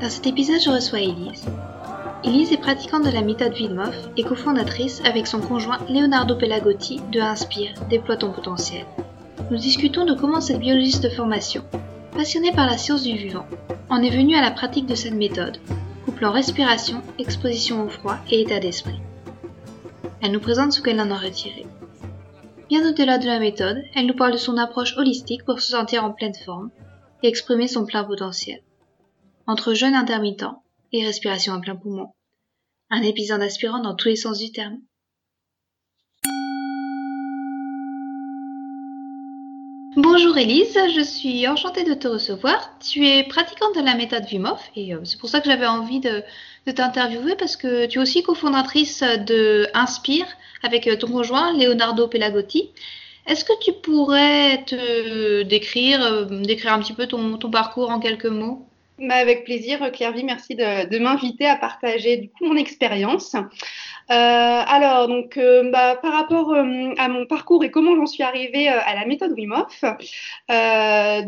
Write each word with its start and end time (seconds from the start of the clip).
Dans 0.00 0.08
cet 0.08 0.26
épisode, 0.26 0.62
je 0.62 0.70
reçois 0.70 1.00
Elise. 1.00 1.44
Elise 2.24 2.52
est 2.52 2.56
pratiquante 2.56 3.04
de 3.04 3.10
la 3.10 3.20
méthode 3.20 3.52
Wim 3.52 3.90
et 4.16 4.22
cofondatrice 4.22 5.02
avec 5.04 5.26
son 5.26 5.40
conjoint 5.42 5.76
Leonardo 5.90 6.36
Pelagotti 6.36 7.02
de 7.12 7.20
Inspire, 7.20 7.74
Déploie 7.90 8.16
ton 8.16 8.32
potentiel. 8.32 8.86
Nous 9.50 9.58
discutons 9.58 10.06
de 10.06 10.14
comment 10.14 10.40
cette 10.40 10.60
biologiste 10.60 11.02
de 11.02 11.10
formation, 11.10 11.64
passionnée 12.16 12.52
par 12.52 12.66
la 12.66 12.78
science 12.78 13.02
du 13.02 13.14
vivant, 13.14 13.44
en 13.90 14.02
est 14.02 14.08
venue 14.16 14.36
à 14.36 14.40
la 14.40 14.50
pratique 14.50 14.86
de 14.86 14.94
cette 14.94 15.12
méthode, 15.12 15.58
couplant 16.06 16.32
respiration, 16.32 17.02
exposition 17.18 17.84
au 17.84 17.90
froid 17.90 18.16
et 18.30 18.40
état 18.40 18.58
d'esprit. 18.58 19.00
Elle 20.22 20.32
nous 20.32 20.40
présente 20.40 20.72
ce 20.72 20.80
qu'elle 20.80 21.00
en 21.02 21.10
a 21.10 21.18
retiré. 21.18 21.66
Bien 22.70 22.88
au-delà 22.88 23.18
de 23.18 23.26
la 23.26 23.38
méthode, 23.38 23.82
elle 23.94 24.06
nous 24.06 24.16
parle 24.16 24.32
de 24.32 24.38
son 24.38 24.56
approche 24.56 24.96
holistique 24.96 25.44
pour 25.44 25.60
se 25.60 25.72
sentir 25.72 26.04
en 26.04 26.12
pleine 26.12 26.34
forme 26.34 26.70
et 27.22 27.28
exprimer 27.28 27.68
son 27.68 27.84
plein 27.84 28.04
potentiel 28.04 28.62
entre 29.46 29.74
jeûne 29.74 29.94
intermittent 29.94 30.44
et 30.92 31.04
respiration 31.04 31.54
à 31.54 31.60
plein 31.60 31.76
poumon. 31.76 32.12
Un 32.90 33.02
épisode 33.02 33.42
inspirant 33.42 33.80
dans 33.80 33.94
tous 33.94 34.08
les 34.08 34.16
sens 34.16 34.38
du 34.38 34.50
terme. 34.52 34.78
Bonjour 39.96 40.38
Elise, 40.38 40.78
je 40.94 41.02
suis 41.02 41.48
enchantée 41.48 41.82
de 41.82 41.94
te 41.94 42.06
recevoir. 42.06 42.78
Tu 42.78 43.08
es 43.08 43.24
pratiquante 43.24 43.74
de 43.74 43.80
la 43.80 43.96
méthode 43.96 44.24
Vimov 44.24 44.60
et 44.76 44.94
euh, 44.94 45.00
c'est 45.04 45.18
pour 45.18 45.28
ça 45.28 45.40
que 45.40 45.50
j'avais 45.50 45.66
envie 45.66 45.98
de, 45.98 46.22
t'interviewer 46.72 47.34
parce 47.34 47.56
que 47.56 47.86
tu 47.86 47.98
es 47.98 48.02
aussi 48.02 48.22
cofondatrice 48.22 49.02
de 49.02 49.66
Inspire 49.74 50.26
avec 50.62 50.86
euh, 50.86 50.96
ton 50.96 51.08
conjoint 51.08 51.52
Leonardo 51.58 52.06
Pelagotti. 52.06 52.70
Est-ce 53.26 53.44
que 53.44 53.52
tu 53.60 53.72
pourrais 53.72 54.64
te 54.64 55.42
décrire, 55.42 56.02
euh, 56.02 56.24
décrire 56.24 56.72
un 56.72 56.78
petit 56.78 56.94
peu 56.94 57.08
ton 57.08 57.50
parcours 57.50 57.90
en 57.90 57.98
quelques 57.98 58.26
mots? 58.26 58.69
Bah, 59.00 59.14
avec 59.14 59.44
plaisir, 59.44 59.90
Claire-Vie, 59.92 60.24
merci 60.24 60.54
de, 60.54 60.98
m'inviter 60.98 61.46
à 61.46 61.56
partager 61.56 62.18
du 62.18 62.28
coup 62.28 62.44
mon 62.44 62.56
expérience. 62.56 63.34
Euh, 63.34 63.44
alors, 64.10 65.08
donc, 65.08 65.36
euh, 65.36 65.70
bah, 65.70 65.96
par 65.96 66.12
rapport 66.12 66.52
euh, 66.52 66.92
à 66.98 67.08
mon 67.08 67.24
parcours 67.26 67.64
et 67.64 67.70
comment 67.70 67.96
j'en 67.96 68.06
suis 68.06 68.22
arrivée 68.22 68.68
à 68.68 68.94
la 68.94 69.06
méthode 69.06 69.32
Wim 69.32 69.54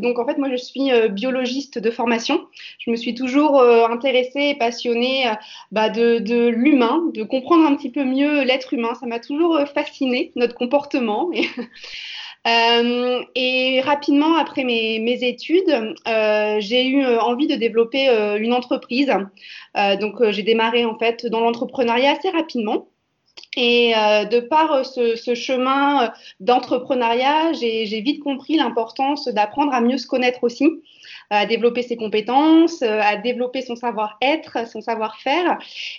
donc 0.03 0.19
en 0.19 0.27
fait, 0.27 0.37
moi, 0.37 0.51
je 0.51 0.57
suis 0.57 0.91
biologiste 1.11 1.79
de 1.79 1.91
formation. 1.91 2.47
Je 2.79 2.91
me 2.91 2.97
suis 2.97 3.15
toujours 3.15 3.63
intéressée 3.63 4.51
et 4.51 4.55
passionnée 4.55 5.31
bah, 5.71 5.89
de, 5.89 6.49
l'humain, 6.49 7.03
de 7.15 7.23
comprendre 7.23 7.67
un 7.67 7.75
petit 7.75 7.91
peu 7.91 8.05
mieux 8.05 8.43
l'être 8.43 8.75
humain. 8.75 8.95
Ça 8.95 9.07
m'a 9.07 9.19
toujours 9.19 9.59
fasciné, 9.75 10.33
notre 10.37 10.55
comportement. 10.55 11.31
Euh, 12.47 13.23
et 13.37 13.81
rapidement, 13.83 14.37
après 14.37 14.65
mes, 14.65 15.25
études, 15.25 15.95
euh, 16.09 16.57
j'ai 16.59 16.87
eu 16.87 17.05
euh, 17.05 17.21
envie 17.21 17.47
de 17.47 17.55
développer 17.55 18.09
une 18.39 18.53
entreprise. 18.53 19.13
Donc, 20.01 20.23
j'ai 20.31 20.43
démarré 20.43 20.85
en 20.85 20.99
fait 20.99 21.27
dans 21.27 21.41
l'entrepreneuriat 21.41 22.13
assez 22.13 22.31
rapidement. 22.31 22.89
Et 23.57 23.93
de 23.95 24.41
par 24.41 24.85
ce, 24.85 25.35
chemin 25.35 26.13
d'entrepreneuriat, 26.41 27.53
j'ai 27.53 28.01
vite 28.01 28.23
compris 28.23 28.57
l'importance 28.57 29.29
d'apprendre 29.29 29.73
à 29.73 29.81
mieux 29.81 29.99
se 29.99 30.07
connaître 30.07 30.45
aussi, 30.45 30.69
à 31.31 31.47
développer 31.47 31.83
ses 31.83 31.97
compétences, 31.97 32.83
à 32.83 33.17
développer 33.17 33.63
son 33.63 33.77
savoir-être, 33.77 34.69
son 34.69 34.81
savoir-faire. 34.81 35.59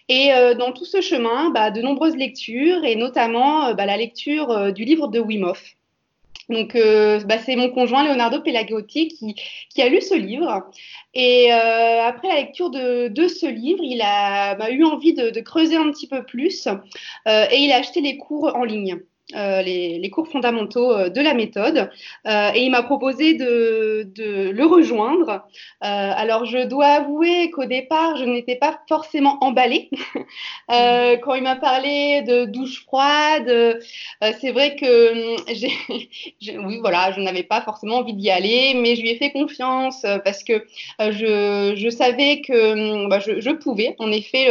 Et 0.09 0.29
dans 0.57 0.71
tout 0.71 0.85
ce 0.85 1.01
chemin, 1.01 1.49
bah, 1.49 1.71
de 1.71 1.81
nombreuses 1.81 2.15
lectures, 2.15 2.83
et 2.85 2.95
notamment 2.95 3.73
bah, 3.73 3.85
la 3.85 3.97
lecture 3.97 4.71
du 4.73 4.83
livre 4.83 5.07
de 5.07 5.19
Wim. 5.19 5.53
Donc, 6.49 6.75
euh, 6.75 7.19
bah, 7.21 7.37
c'est 7.39 7.55
mon 7.55 7.69
conjoint 7.69 8.03
Leonardo 8.03 8.41
Pelagotti 8.41 9.07
qui, 9.07 9.35
qui, 9.69 9.81
a 9.81 9.89
lu 9.89 10.01
ce 10.01 10.15
livre. 10.15 10.69
Et 11.13 11.53
euh, 11.53 12.03
après 12.03 12.27
la 12.27 12.35
lecture 12.35 12.69
de, 12.69 13.07
de, 13.07 13.27
ce 13.27 13.45
livre, 13.45 13.83
il 13.83 14.01
a 14.01 14.55
bah, 14.55 14.69
eu 14.71 14.83
envie 14.83 15.13
de, 15.13 15.29
de, 15.29 15.39
creuser 15.41 15.75
un 15.75 15.91
petit 15.91 16.07
peu 16.07 16.23
plus 16.25 16.67
euh, 17.27 17.45
et 17.51 17.57
il 17.57 17.71
a 17.71 17.77
acheté 17.77 18.01
les 18.01 18.17
cours 18.17 18.55
en 18.55 18.63
ligne. 18.63 18.99
Euh, 19.35 19.61
les, 19.61 20.09
cours 20.09 20.27
fondamentaux 20.27 20.91
euh, 20.91 21.07
de 21.07 21.21
la 21.21 21.33
méthode 21.33 21.89
euh, 22.27 22.51
et 22.53 22.63
il 22.65 22.69
m'a 22.71 22.83
proposé 22.83 23.35
de, 23.35 24.11
le 24.51 24.65
rejoindre. 24.65 25.47
alors 25.79 26.43
je 26.45 26.67
dois 26.67 26.87
avouer 26.87 27.49
qu'au 27.49 27.63
départ 27.63 28.17
je 28.17 28.25
n'étais 28.25 28.57
pas 28.57 28.81
forcément 28.89 29.37
emballée 29.41 29.89
quand 30.67 31.35
il 31.35 31.43
m'a 31.43 31.55
parlé 31.55 32.21
de 32.23 32.43
douche 32.43 32.83
froide. 32.83 33.79
c'est 34.41 34.51
vrai 34.51 34.75
que 34.75 35.37
j'ai, 35.53 35.71
oui 36.57 36.79
voilà, 36.79 37.13
je 37.13 37.21
n'avais 37.21 37.43
pas 37.43 37.61
forcément 37.61 37.99
envie 37.99 38.13
d'y 38.13 38.29
aller, 38.29 38.73
mais 38.75 38.97
je 38.97 39.01
lui 39.01 39.09
ai 39.09 39.15
fait 39.15 39.31
confiance 39.31 40.05
parce 40.25 40.43
que 40.43 40.65
je, 40.99 41.89
savais 41.89 42.41
que 42.41 43.07
bah, 43.07 43.19
je, 43.19 43.39
je, 43.39 43.51
pouvais 43.51 43.95
en 43.99 44.11
effet 44.11 44.49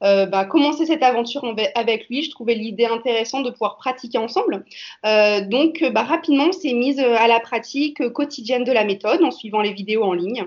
bah, 0.00 0.44
commencer 0.44 0.84
cette 0.84 1.02
aventure 1.02 1.44
avec 1.74 2.08
lui. 2.08 2.22
Je 2.22 2.30
trouvais 2.30 2.54
l'idée 2.54 2.86
intéressante 2.86 3.44
de 3.44 3.50
pouvoir 3.50 3.76
pratiquer 3.76 4.01
ensemble. 4.18 4.64
Euh, 5.06 5.40
donc, 5.42 5.84
bah, 5.92 6.02
rapidement, 6.02 6.46
on 6.48 6.52
s'est 6.52 6.72
mise 6.72 6.98
à 6.98 7.26
la 7.26 7.40
pratique 7.40 8.08
quotidienne 8.12 8.64
de 8.64 8.72
la 8.72 8.84
méthode 8.84 9.22
en 9.22 9.30
suivant 9.30 9.60
les 9.60 9.72
vidéos 9.72 10.04
en 10.04 10.12
ligne. 10.12 10.46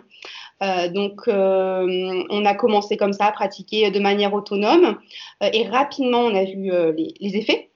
Euh, 0.63 0.87
donc, 0.89 1.27
euh, 1.27 2.23
on 2.29 2.45
a 2.45 2.55
commencé 2.55 2.97
comme 2.97 3.13
ça 3.13 3.25
à 3.25 3.31
pratiquer 3.31 3.91
de 3.91 3.99
manière 3.99 4.33
autonome 4.33 4.97
et 5.41 5.67
rapidement, 5.67 6.19
on 6.19 6.35
a 6.35 6.45
vu 6.45 6.71
les 7.19 7.37
effets. 7.37 7.71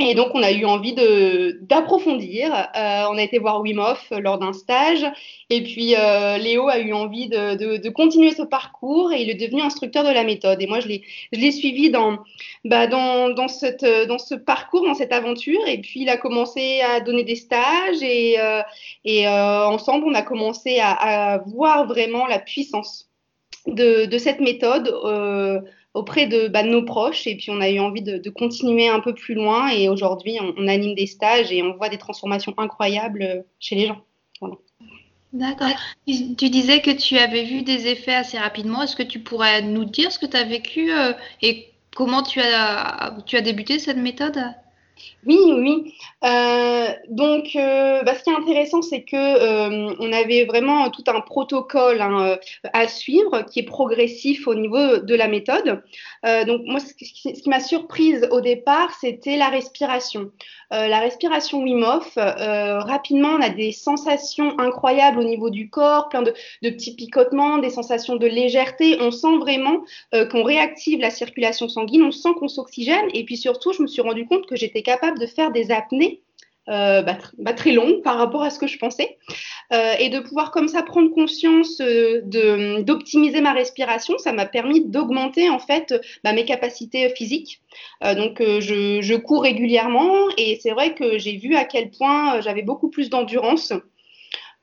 Et 0.00 0.14
donc, 0.14 0.28
on 0.34 0.42
a 0.44 0.52
eu 0.52 0.64
envie 0.64 0.94
d'approfondir. 0.94 2.54
Euh, 2.54 3.04
on 3.10 3.18
a 3.18 3.22
été 3.22 3.40
voir 3.40 3.60
Wim 3.60 3.80
Hof 3.80 4.12
lors 4.12 4.38
d'un 4.38 4.52
stage. 4.52 5.04
Et 5.50 5.64
puis, 5.64 5.96
euh, 5.96 6.38
Léo 6.38 6.68
a 6.68 6.78
eu 6.78 6.92
envie 6.92 7.28
de, 7.28 7.56
de, 7.56 7.76
de, 7.78 7.88
continuer 7.90 8.30
ce 8.30 8.42
parcours 8.42 9.12
et 9.12 9.22
il 9.22 9.28
est 9.28 9.34
devenu 9.34 9.60
instructeur 9.60 10.04
de 10.04 10.10
la 10.10 10.22
méthode. 10.22 10.62
Et 10.62 10.68
moi, 10.68 10.78
je 10.78 10.88
l'ai 11.32 11.50
suivi 11.50 11.90
dans, 11.90 12.18
bah, 12.64 12.86
dans, 12.86 13.30
dans, 13.30 13.48
cette, 13.48 13.84
dans 14.06 14.18
ce 14.18 14.36
parcours, 14.36 14.86
dans 14.86 14.94
cette 14.94 15.12
aventure. 15.12 15.66
Et 15.66 15.78
puis, 15.80 16.02
il 16.02 16.08
a 16.08 16.16
commencé 16.16 16.80
à 16.80 17.00
donner 17.00 17.24
des 17.24 17.34
stages 17.36 18.00
et, 18.00 18.38
euh, 18.38 18.62
et 19.04 19.26
euh, 19.26 19.66
ensemble, 19.66 20.04
on 20.06 20.14
a 20.14 20.22
commencé 20.22 20.78
à, 20.78 20.92
à, 20.92 21.38
voir 21.38 21.88
vraiment 21.88 22.28
la 22.28 22.38
puissance 22.38 23.08
de, 23.66 24.06
de 24.06 24.18
cette 24.18 24.40
méthode 24.40 24.88
euh, 25.04 25.60
auprès 25.98 26.26
de, 26.26 26.48
bah, 26.48 26.62
de, 26.62 26.68
nos 26.68 26.84
proches. 26.84 27.26
Et 27.26 27.36
puis, 27.36 27.50
on 27.50 27.60
a 27.60 27.68
eu 27.68 27.80
envie 27.80 28.02
de, 28.02 28.30
continuer 28.30 28.88
un 28.88 29.00
peu 29.00 29.14
plus 29.14 29.34
loin. 29.34 29.68
Et 29.68 29.88
aujourd'hui, 29.88 30.38
on, 30.40 30.68
anime 30.68 30.94
des 30.94 31.06
stages 31.06 31.52
et 31.52 31.62
on 31.62 31.76
voit 31.76 31.88
des 31.88 31.98
transformations 31.98 32.54
incroyables 32.56 33.22
euh, 33.22 33.42
chez 33.58 33.74
les 33.74 33.86
gens. 33.86 34.00
D'accord. 35.32 35.68
Tu, 36.06 36.50
disais 36.50 36.80
que 36.80 36.90
tu 36.90 37.18
avais 37.18 37.44
vu 37.44 37.62
des 37.62 37.86
effets 37.86 38.14
assez 38.14 38.38
rapidement. 38.38 38.82
Est-ce 38.82 38.96
que 38.96 39.02
tu 39.02 39.18
pourrais 39.18 39.60
nous 39.60 39.84
dire 39.84 40.10
ce 40.10 40.18
que 40.18 40.26
tu 40.26 40.36
as 40.36 40.44
vécu 40.44 40.90
euh, 40.92 41.12
et 41.42 41.68
comment 41.94 42.22
tu 42.22 42.40
as 42.40 43.12
débuté 43.42 43.78
cette 43.78 43.98
méthode? 43.98 44.38
Oui, 45.26 45.38
oui. 45.46 45.94
Euh, 46.24 46.88
donc, 47.08 47.54
euh, 47.54 48.02
bah, 48.02 48.14
ce 48.14 48.24
qui 48.24 48.30
est 48.30 48.34
intéressant, 48.34 48.82
c'est 48.82 49.02
que 49.02 49.16
euh, 49.16 49.94
on 49.98 50.12
avait 50.12 50.44
vraiment 50.44 50.88
tout 50.90 51.04
un 51.06 51.20
protocole 51.20 52.00
hein, 52.00 52.36
à 52.72 52.88
suivre 52.88 53.42
qui 53.42 53.60
est 53.60 53.64
progressif 53.64 54.46
au 54.48 54.54
niveau 54.54 54.98
de 54.98 55.14
la 55.14 55.28
méthode. 55.28 55.82
Donc, 56.24 56.62
moi, 56.64 56.80
ce 56.80 56.94
qui, 56.94 57.48
m'a 57.48 57.60
surprise 57.60 58.28
au 58.30 58.40
départ, 58.40 58.92
c'était 59.00 59.36
la 59.36 59.48
respiration. 59.48 60.30
La 60.70 60.98
respiration 60.98 61.62
Wim 61.62 61.82
Hof, 61.82 62.12
rapidement, 62.16 63.30
on 63.38 63.40
a 63.40 63.48
des 63.48 63.72
sensations 63.72 64.58
incroyables 64.58 65.18
au 65.18 65.24
niveau 65.24 65.50
du 65.50 65.70
corps, 65.70 66.08
plein 66.08 66.22
de, 66.22 66.34
de 66.62 66.70
petits 66.70 66.94
picotements, 66.94 67.58
des 67.58 67.70
sensations 67.70 68.16
de 68.16 68.26
légèreté. 68.26 68.98
On 69.00 69.10
sent 69.10 69.38
vraiment 69.38 69.84
qu'on 70.12 70.42
réactive 70.42 71.00
la 71.00 71.10
circulation 71.10 71.68
sanguine, 71.68 72.02
on 72.02 72.12
sent 72.12 72.30
qu'on 72.38 72.48
s'oxygène. 72.48 73.06
Et 73.14 73.24
puis 73.24 73.36
surtout, 73.36 73.72
je 73.72 73.82
me 73.82 73.86
suis 73.86 74.02
rendu 74.02 74.26
compte 74.26 74.46
que 74.46 74.56
j'étais 74.56 74.82
capable 74.88 75.18
de 75.18 75.26
faire 75.26 75.52
des 75.52 75.70
apnées 75.70 76.22
euh, 76.70 77.00
bah, 77.00 77.16
bah, 77.38 77.54
très 77.54 77.72
longue 77.72 78.02
par 78.02 78.18
rapport 78.18 78.42
à 78.42 78.50
ce 78.50 78.58
que 78.58 78.66
je 78.66 78.78
pensais. 78.78 79.18
Euh, 79.72 79.94
et 79.98 80.08
de 80.08 80.18
pouvoir 80.20 80.50
comme 80.50 80.68
ça 80.68 80.82
prendre 80.82 81.10
conscience 81.10 81.80
euh, 81.80 82.20
d'optimiser 82.82 83.40
ma 83.40 83.52
respiration, 83.52 84.18
ça 84.18 84.32
m'a 84.32 84.46
permis 84.46 84.84
d'augmenter 84.84 85.48
en 85.48 85.58
fait 85.58 85.94
bah, 86.24 86.32
mes 86.32 86.44
capacités 86.44 87.08
physiques. 87.10 87.60
Donc 88.02 88.40
je, 88.40 89.16
cours 89.16 89.42
régulièrement 89.42 90.12
et 90.36 90.58
c'est 90.62 90.70
vrai 90.70 90.94
que 90.94 91.18
j'ai 91.18 91.36
vu 91.36 91.54
à 91.54 91.64
quel 91.64 91.90
point 91.90 92.40
j'avais 92.40 92.62
beaucoup 92.62 92.90
plus 92.90 93.08
d'endurance. 93.10 93.72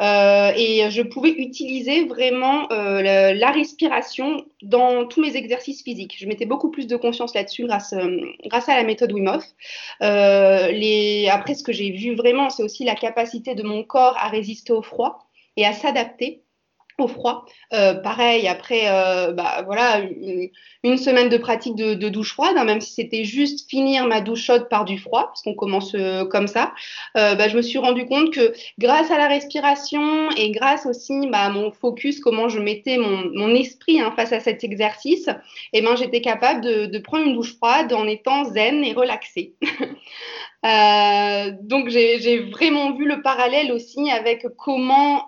Euh, 0.01 0.51
et 0.57 0.89
je 0.91 1.01
pouvais 1.01 1.31
utiliser 1.31 2.05
vraiment 2.05 2.69
euh, 2.71 3.33
la, 3.33 3.51
respiration 3.51 4.45
dans 4.61 5.05
tous 5.07 5.21
mes 5.21 5.37
exercices 5.37 5.83
physiques. 5.83 6.15
Je 6.19 6.27
mettais 6.27 6.45
beaucoup 6.45 6.69
plus 6.69 6.85
de 6.85 6.97
conscience 6.97 7.33
là-dessus 7.33 7.65
grâce, 7.65 7.93
euh, 7.93 8.17
grâce 8.45 8.67
à 8.67 8.75
la 8.75 8.83
méthode 8.83 9.13
Wim 9.13 9.27
Hof. 9.27 9.45
Après, 10.01 11.53
ce 11.53 11.63
que 11.63 11.71
j'ai 11.71 11.91
vu 11.91 12.15
vraiment, 12.15 12.49
c'est 12.49 12.63
aussi 12.63 12.83
la 12.83 12.95
capacité 12.95 13.55
de 13.55 13.63
mon 13.63 13.83
corps 13.83 14.17
à 14.19 14.27
résister 14.27 14.73
au 14.73 14.81
froid 14.81 15.29
et 15.55 15.65
à 15.65 15.71
s'adapter 15.71 16.44
au 16.97 17.07
froid. 17.07 17.45
Euh, 17.73 17.93
pareil, 17.95 18.47
après, 18.47 18.83
euh, 18.85 19.31
bah, 19.31 19.63
voilà, 19.65 20.01
une, 20.83 20.97
semaine 20.97 21.29
de 21.29 21.37
pratique 21.37 21.75
de, 21.75 22.09
douche 22.09 22.33
froide, 22.33 22.55
hein, 22.57 22.63
même 22.63 22.79
si 22.79 22.93
c'était 22.93 23.23
juste 23.23 23.69
finir 23.69 24.07
ma 24.07 24.21
douche 24.21 24.43
chaude 24.43 24.69
par 24.69 24.85
du 24.85 24.97
froid, 24.97 25.27
parce 25.27 25.41
qu'on 25.41 25.55
commence 25.55 25.93
euh, 25.95 26.25
comme 26.25 26.47
ça, 26.47 26.73
bah, 27.15 27.47
je 27.47 27.57
me 27.57 27.61
suis 27.61 27.77
rendu 27.79 28.05
compte 28.05 28.31
que 28.31 28.53
grâce 28.79 29.11
à 29.11 29.17
la 29.17 29.27
respiration 29.27 30.29
et 30.31 30.51
grâce 30.51 30.85
aussi 30.85 31.27
bah, 31.27 31.39
à 31.39 31.49
mon 31.49 31.71
focus, 31.71 32.19
comment 32.19 32.49
je 32.49 32.59
mettais 32.59 32.97
mon, 32.97 33.55
esprit 33.55 34.01
hein, 34.01 34.11
face 34.15 34.33
à 34.33 34.39
cet 34.39 34.63
exercice, 34.63 35.29
eh 35.73 35.81
ben, 35.81 35.95
j'étais 35.95 36.21
capable 36.21 36.61
de, 36.61 36.85
de, 36.87 36.99
prendre 36.99 37.25
une 37.25 37.33
douche 37.33 37.55
froide 37.55 37.93
en 37.93 38.05
étant 38.07 38.43
zen 38.45 38.83
et 38.83 38.93
relaxée. 38.93 39.53
donc 41.61 41.89
j'ai 41.89 42.39
vraiment 42.49 42.93
vu 42.93 43.05
le 43.05 43.21
parallèle 43.21 43.71
aussi 43.71 44.09
avec 44.09 44.45
comment 44.57 45.25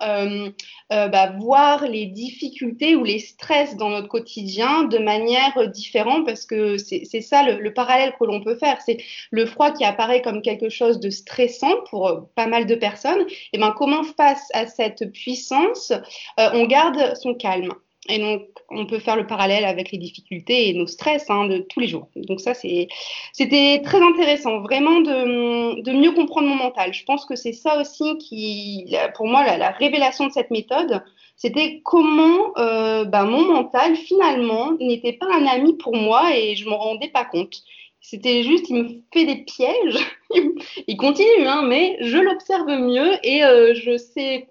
euh, 0.90 1.08
bah, 1.08 1.32
voir 1.38 1.86
les 1.86 2.06
difficultés 2.06 2.96
ou 2.96 3.04
les 3.04 3.18
stress 3.18 3.76
dans 3.76 3.90
notre 3.90 4.08
quotidien 4.08 4.84
de 4.84 4.98
manière 4.98 5.68
différente 5.68 6.24
parce 6.24 6.46
que 6.46 6.78
c'est 6.78 7.20
ça 7.20 7.42
le, 7.42 7.72
parallèle 7.74 8.14
que 8.18 8.24
l'on 8.24 8.42
peut 8.42 8.56
faire. 8.56 8.80
C'est 8.80 8.98
le 9.30 9.44
froid 9.46 9.70
qui 9.70 9.84
apparaît 9.84 10.22
comme 10.22 10.40
quelque 10.42 10.70
chose 10.70 10.98
de 10.98 11.10
stressant 11.10 11.74
pour 11.90 12.08
euh, 12.08 12.20
pas 12.34 12.46
mal 12.46 12.66
de 12.66 12.74
personnes. 12.74 13.26
Et 13.52 13.58
ben 13.58 13.74
comment 13.76 14.02
face 14.02 14.48
à 14.54 14.66
cette 14.66 15.12
puissance, 15.12 15.92
euh, 16.40 16.50
on 16.54 16.66
garde 16.66 17.14
son 17.16 17.34
calme? 17.34 17.72
Et 18.08 18.18
donc, 18.18 18.42
on 18.70 18.86
peut 18.86 18.98
faire 18.98 19.16
le 19.16 19.26
parallèle 19.26 19.64
avec 19.64 19.92
les 19.92 19.98
difficultés 19.98 20.68
et 20.68 20.72
nos 20.72 20.86
stress 20.86 21.28
hein, 21.28 21.46
de 21.46 21.58
tous 21.58 21.80
les 21.80 21.88
jours. 21.88 22.08
Donc 22.16 22.40
ça, 22.40 22.54
c'était 22.54 23.82
très 23.84 24.00
intéressant, 24.00 24.60
vraiment 24.60 25.00
de, 25.00 25.92
mieux 25.92 26.12
comprendre 26.12 26.48
mon 26.48 26.56
mental. 26.56 26.94
Je 26.94 27.04
pense 27.04 27.26
que 27.26 27.36
c'est 27.36 27.52
ça 27.52 27.80
aussi 27.80 28.16
qui, 28.18 28.94
pour 29.14 29.26
moi, 29.26 29.44
la, 29.56 29.70
révélation 29.70 30.26
de 30.26 30.32
cette 30.32 30.50
méthode, 30.50 31.02
c'était 31.36 31.82
comment 31.84 32.56
euh, 32.56 33.04
ben, 33.04 33.24
mon 33.26 33.44
mental, 33.44 33.94
finalement, 33.94 34.72
n'était 34.80 35.12
pas 35.12 35.28
un 35.32 35.46
ami 35.46 35.76
pour 35.76 35.94
moi 35.94 36.34
et 36.34 36.56
je 36.56 36.64
ne 36.64 36.70
m'en 36.70 36.78
rendais 36.78 37.08
pas 37.08 37.24
compte. 37.24 37.62
C'était 38.00 38.42
juste, 38.42 38.70
il 38.70 38.76
me 38.76 38.88
fait 39.12 39.26
des 39.26 39.44
pièges. 39.44 39.98
il 40.86 40.96
continue, 40.96 41.46
hein, 41.46 41.62
mais 41.66 41.98
je 42.00 42.16
l'observe 42.16 42.68
mieux 42.68 43.18
et 43.22 43.44
euh, 43.44 43.74
je 43.74 43.98
sais 43.98 44.48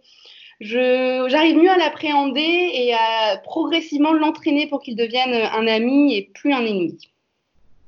j'arrive 0.60 1.58
mieux 1.58 1.70
à 1.70 1.78
l'appréhender 1.78 2.72
et 2.74 2.94
à 2.94 3.38
progressivement 3.44 4.14
l'entraîner 4.14 4.68
pour 4.68 4.82
qu'il 4.82 4.96
devienne 4.96 5.34
un 5.34 5.68
ami 5.68 6.16
et 6.16 6.32
plus 6.34 6.54
un 6.54 6.66
ennemi. 6.66 6.98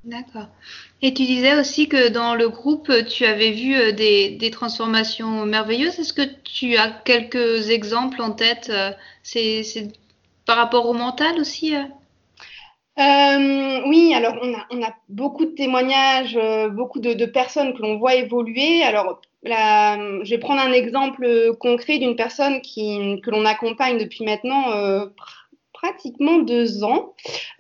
D'accord. 0.04 0.48
Et 1.01 1.13
tu 1.13 1.24
disais 1.24 1.60
aussi 1.60 1.88
que 1.88 2.10
dans 2.10 2.36
le 2.36 2.50
groupe, 2.50 2.92
tu 3.07 3.25
avais 3.25 3.51
vu 3.51 3.75
euh, 3.75 3.92
des, 3.92 4.31
des 4.31 4.51
transformations 4.51 5.45
merveilleuses. 5.45 6.00
Est-ce 6.00 6.13
que 6.13 6.27
tu 6.44 6.77
as 6.77 6.89
quelques 6.89 7.69
exemples 7.69 8.21
en 8.21 8.31
tête 8.31 8.69
euh, 8.69 8.92
C'est 9.24 9.89
par 10.45 10.57
rapport 10.57 10.88
au 10.88 10.94
mental 10.94 11.39
aussi 11.39 11.75
euh? 11.75 11.83
oui, 13.86 14.13
alors 14.13 14.36
on 14.42 14.54
a, 14.54 14.68
on 14.71 14.83
a, 14.83 14.94
beaucoup 15.07 15.45
de 15.45 15.51
témoignages, 15.51 16.38
beaucoup 16.71 17.00
de, 17.00 17.13
de, 17.13 17.25
personnes 17.25 17.74
que 17.74 17.81
l'on 17.81 17.98
voit 17.98 18.16
évoluer. 18.16 18.83
Alors 18.83 19.21
je 19.44 20.30
vais 20.30 20.38
prendre 20.38 20.62
un 20.62 20.71
exemple 20.71 21.56
concret 21.59 21.97
d'une 21.97 22.15
personne 22.15 22.62
que 22.62 23.30
l'on 23.30 23.45
accompagne 23.45 23.97
depuis 23.97 24.24
maintenant 24.24 24.71
euh, 24.71 25.06
pratiquement 25.74 26.39
deux 26.39 26.83
ans. 26.83 27.13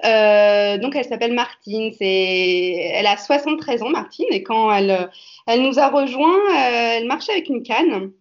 Euh, 0.03 0.77
donc, 0.77 0.95
elle 0.95 1.05
s'appelle 1.05 1.33
Martine. 1.33 1.91
Elle 2.01 3.07
a 3.07 3.17
73 3.17 3.83
ans, 3.83 3.89
Martine, 3.89 4.27
et 4.31 4.43
quand 4.43 4.71
elle, 4.73 5.09
nous 5.57 5.79
a 5.79 5.89
rejoint, 5.89 6.37
euh, 6.49 6.97
elle 6.97 7.05
marchait 7.05 7.31
avec 7.31 7.49
une 7.49 7.63
canne. 7.63 8.11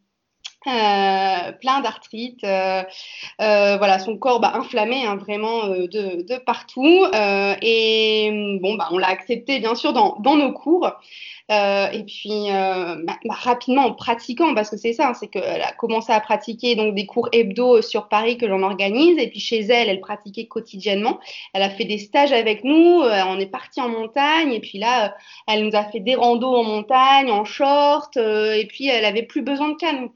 plein 0.65 1.81
d'arthrite, 1.81 2.43
voilà, 2.43 3.99
son 3.99 4.19
corps 4.19 4.39
bah, 4.39 4.53
inflammé 4.55 5.05
hein, 5.05 5.17
vraiment 5.17 5.67
de, 5.69 6.39
partout. 6.39 7.07
et 7.63 8.59
bon, 8.61 8.75
bah, 8.75 8.89
on 8.93 8.99
l'a 8.99 9.09
accepté 9.09 9.59
bien 9.59 9.75
sûr 9.75 9.93
dans 9.93 10.37
nos 10.37 10.53
cours. 10.53 10.93
Euh, 11.51 11.91
et 11.93 12.05
puis 12.05 12.51
euh, 12.51 12.97
bah, 13.05 13.17
bah, 13.25 13.35
rapidement 13.35 13.87
en 13.87 13.95
pratiquant, 13.95 14.55
parce 14.55 14.69
que 14.69 14.77
c'est 14.77 14.93
ça, 14.93 15.09
hein, 15.09 15.15
c'est 15.15 15.29
qu'elle 15.29 15.63
a 15.63 15.73
commencé 15.73 16.13
à 16.13 16.21
pratiquer 16.21 16.77
donc 16.77 16.95
des 16.95 17.07
cours 17.07 17.29
hebdo 17.33 17.81
sur 17.81 18.09
Paris 18.09 18.37
que 18.37 18.45
l'on 18.45 18.63
organise, 18.63 19.17
et 19.19 19.29
puis 19.29 19.41
chez 19.41 19.61
elle, 19.61 19.89
elle 19.89 20.01
pratiquait 20.01 20.47
quotidiennement. 20.47 21.21
Elle 21.55 21.63
a 21.63 21.71
fait 21.71 21.87
des 21.87 21.99
stages 21.99 22.33
avec 22.33 22.65
nous, 22.65 23.03
euh, 23.03 23.23
on 23.27 23.39
est 23.39 23.47
parti 23.47 23.81
en 23.81 23.89
montagne, 23.89 24.53
et 24.53 24.61
puis 24.61 24.79
là, 24.79 25.17
elle 25.47 25.65
nous 25.65 25.75
a 25.75 25.85
fait 25.85 26.01
des 26.01 26.17
randos 26.17 26.55
en 26.55 26.65
montagne, 26.65 27.31
en 27.31 27.45
short, 27.47 28.17
et 28.19 28.67
puis 28.69 28.89
elle 28.89 29.07
avait 29.07 29.23
plus 29.23 29.43
besoin 29.43 29.71
de 29.71 29.77
canne. 29.77 30.11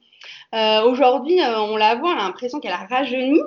Euh, 0.55 0.83
Aujourd'hui, 0.83 1.41
on 1.43 1.77
la 1.77 1.95
voit, 1.95 2.11
on 2.11 2.19
a 2.19 2.25
l'impression 2.25 2.61
qu'elle 2.61 2.73
a 2.73 2.87
rajeuni. 2.89 3.41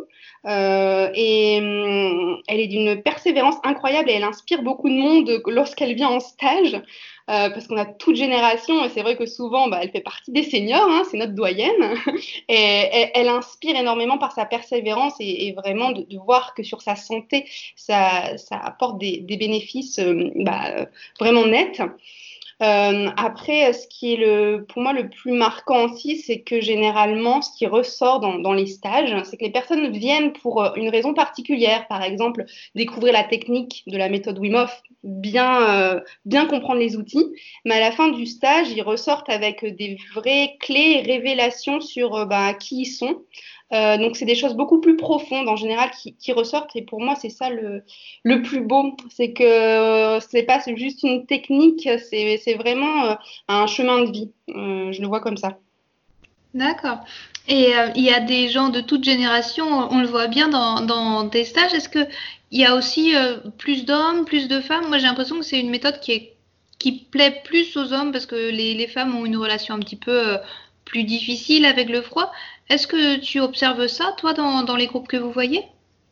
Euh, 0.48 1.10
et 1.16 1.60
hum, 1.60 2.42
elle 2.48 2.60
est 2.60 2.68
d'une 2.68 3.02
persévérance 3.02 3.56
incroyable 3.64 4.10
et 4.10 4.14
elle 4.14 4.24
inspire 4.24 4.62
beaucoup 4.62 4.90
de 4.90 4.96
monde 4.96 5.42
lorsqu'elle 5.48 5.96
vient 5.96 6.10
en 6.10 6.20
stage. 6.20 6.82
Euh, 7.28 7.50
parce 7.50 7.66
qu'on 7.66 7.78
a 7.78 7.86
toute 7.86 8.16
génération, 8.16 8.86
et 8.86 8.90
c'est 8.90 9.02
vrai 9.02 9.18
que 9.18 9.26
souvent, 9.26 9.68
bah, 9.68 9.80
elle 9.82 9.90
fait 9.90 10.02
partie 10.02 10.32
des 10.32 10.44
seniors, 10.44 10.88
hein, 10.88 11.02
c'est 11.10 11.18
notre 11.18 11.34
doyenne, 11.34 11.96
et, 12.50 13.10
elle 13.16 13.30
inspire 13.30 13.76
énormément 13.76 14.20
par 14.20 14.32
sa 14.32 14.46
persévérance 14.46 15.16
et, 15.20 15.52
vraiment 15.54 15.92
de, 15.92 16.06
voir 16.24 16.54
que 16.54 16.62
sur 16.62 16.84
sa 16.84 16.96
santé, 16.96 17.46
ça, 17.76 18.36
apporte 18.52 19.00
des, 19.00 19.18
des 19.18 19.38
bénéfices 19.38 19.98
euh, 19.98 20.30
bah, 20.36 20.86
vraiment 21.20 21.48
nets. 21.48 21.82
Euh, 22.64 23.10
après, 23.18 23.74
ce 23.74 23.86
qui 23.88 24.14
est 24.14 24.18
le, 24.18 24.66
pour 24.70 24.82
moi 24.82 24.94
le 24.94 25.10
plus 25.10 25.34
marquant 25.34 25.86
aussi, 25.92 26.18
c'est 26.18 26.40
que 26.40 26.62
généralement, 26.62 27.42
ce 27.42 27.50
qui 27.58 27.68
ressort 27.68 28.22
dans, 28.22 28.40
dans 28.40 28.54
les 28.54 28.68
stages, 28.68 29.14
c'est 29.26 29.36
que 29.36 29.44
les 29.44 29.52
personnes 29.52 29.92
viennent 29.92 30.32
pour 30.32 30.64
euh, 30.64 30.70
une 30.76 30.90
raison 30.90 31.14
particulière. 31.14 31.86
Par 31.88 32.02
exemple, 32.02 32.46
découvrir 32.74 33.12
la 33.12 33.26
technique 33.26 33.84
de 33.88 33.98
la 33.98 34.08
méthode 34.08 34.40
Wim 34.40 34.68
bien, 35.06 35.70
euh, 35.70 36.02
bien 36.26 36.46
comprendre 36.46 36.80
les 36.80 36.98
outils. 36.98 37.26
Mais 37.64 37.76
à 37.76 37.80
la 37.80 37.92
fin 37.92 38.10
du 38.10 38.26
stage, 38.26 38.72
ils 38.72 38.82
ressortent 38.82 39.30
avec 39.30 39.66
des 39.66 39.98
vraies 40.14 40.58
clés 40.60 41.00
et 41.00 41.02
révélations 41.02 41.80
sur 41.80 42.16
euh, 42.16 42.26
bah, 42.26 42.54
qui 42.54 42.82
ils 42.82 42.86
sont. 42.86 43.22
Euh, 43.74 43.98
donc, 43.98 44.16
c'est 44.16 44.26
des 44.26 44.36
choses 44.36 44.54
beaucoup 44.54 44.80
plus 44.80 44.96
profondes 44.96 45.50
en 45.50 45.56
général 45.56 45.90
qui, 45.92 46.32
ressortent. 46.32 46.76
Et 46.76 46.84
pour 46.84 47.02
moi, 47.02 47.16
c'est 47.16 47.30
ça 47.30 47.50
le, 47.50 47.84
plus 48.44 48.62
beau. 48.62 48.96
C'est 49.10 49.34
que 49.34 49.44
euh, 49.44 50.20
c'est 50.20 50.44
pas 50.44 50.60
juste 50.76 51.04
une 51.04 51.26
technique, 51.26 51.90
c'est 52.10 52.56
vraiment 52.56 53.06
euh, 53.06 53.16
un 53.48 53.68
chemin 53.68 54.04
de 54.04 54.12
vie. 54.12 54.32
Je 54.48 55.02
le 55.02 55.08
vois 55.08 55.20
comme 55.20 55.38
ça. 55.38 55.58
D'accord. 56.54 57.00
Et 57.48 57.74
il 57.96 58.04
y 58.04 58.12
a 58.12 58.22
des 58.22 58.50
gens 58.50 58.70
de 58.70 58.82
toute 58.82 59.04
génération, 59.04 59.66
on 59.68 60.00
le 60.00 60.08
voit 60.08 60.28
bien 60.28 60.48
dans, 60.48 60.82
dans 60.82 61.24
des 61.24 61.44
stages. 61.44 61.74
Est-ce 61.74 61.90
qu'il 61.90 62.08
y 62.52 62.66
a 62.66 62.76
aussi 62.76 63.14
plus 63.58 63.86
d'hommes, 63.86 64.26
plus 64.26 64.48
de 64.48 64.62
femmes? 64.62 64.88
Moi, 64.88 64.98
j'ai 64.98 65.06
l'impression 65.06 65.38
que 65.38 65.46
c'est 65.46 65.60
une 65.60 65.70
méthode 65.70 66.00
qui, 66.00 66.32
plaît 67.12 67.42
plus 67.44 67.76
aux 67.78 67.94
hommes 67.94 68.12
parce 68.12 68.26
que 68.26 68.36
les 68.36 68.88
femmes 68.88 69.16
ont 69.16 69.26
une 69.26 69.38
relation 69.38 69.76
un 69.76 69.80
petit 69.80 69.96
peu 69.96 70.38
plus 70.86 71.04
difficile 71.04 71.66
avec 71.66 71.90
le 71.90 72.02
froid. 72.02 72.32
Est-ce 72.70 72.88
que 72.88 73.18
tu 73.20 73.40
observes 73.40 73.88
ça, 73.88 74.14
toi, 74.18 74.34
dans, 74.34 74.76
les 74.76 74.88
groupes 74.88 75.08
que 75.08 75.18
vous 75.18 75.32
voyez? 75.32 75.64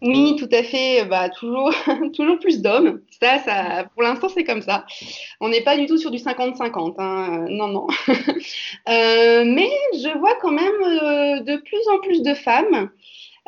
Oui, 0.02 0.36
tout 0.38 0.50
à 0.52 0.64
fait. 0.64 1.06
Bah, 1.06 1.30
toujours, 1.30 1.74
toujours 2.16 2.38
plus 2.40 2.62
d'hommes. 2.62 3.02
Ça, 3.22 3.40
ça, 3.40 3.86
pour 3.94 4.04
l'instant, 4.04 4.28
c'est 4.30 4.44
comme 4.44 4.62
ça. 4.62 4.86
On 5.40 5.50
n'est 5.50 5.64
pas 5.64 5.78
du 5.78 5.86
tout 5.86 5.98
sur 5.98 6.12
du 6.12 6.18
50-50. 6.18 6.96
Hein. 7.00 7.46
Non, 7.50 7.68
non. 7.68 7.88
euh, 8.08 9.44
mais 9.46 9.70
je 9.94 10.18
vois 10.20 10.36
quand 10.42 10.52
même 10.52 10.82
euh, 10.84 11.40
de 11.40 11.58
plus 11.58 11.88
en 11.92 12.00
plus 12.00 12.22
de 12.22 12.34
femmes 12.34 12.90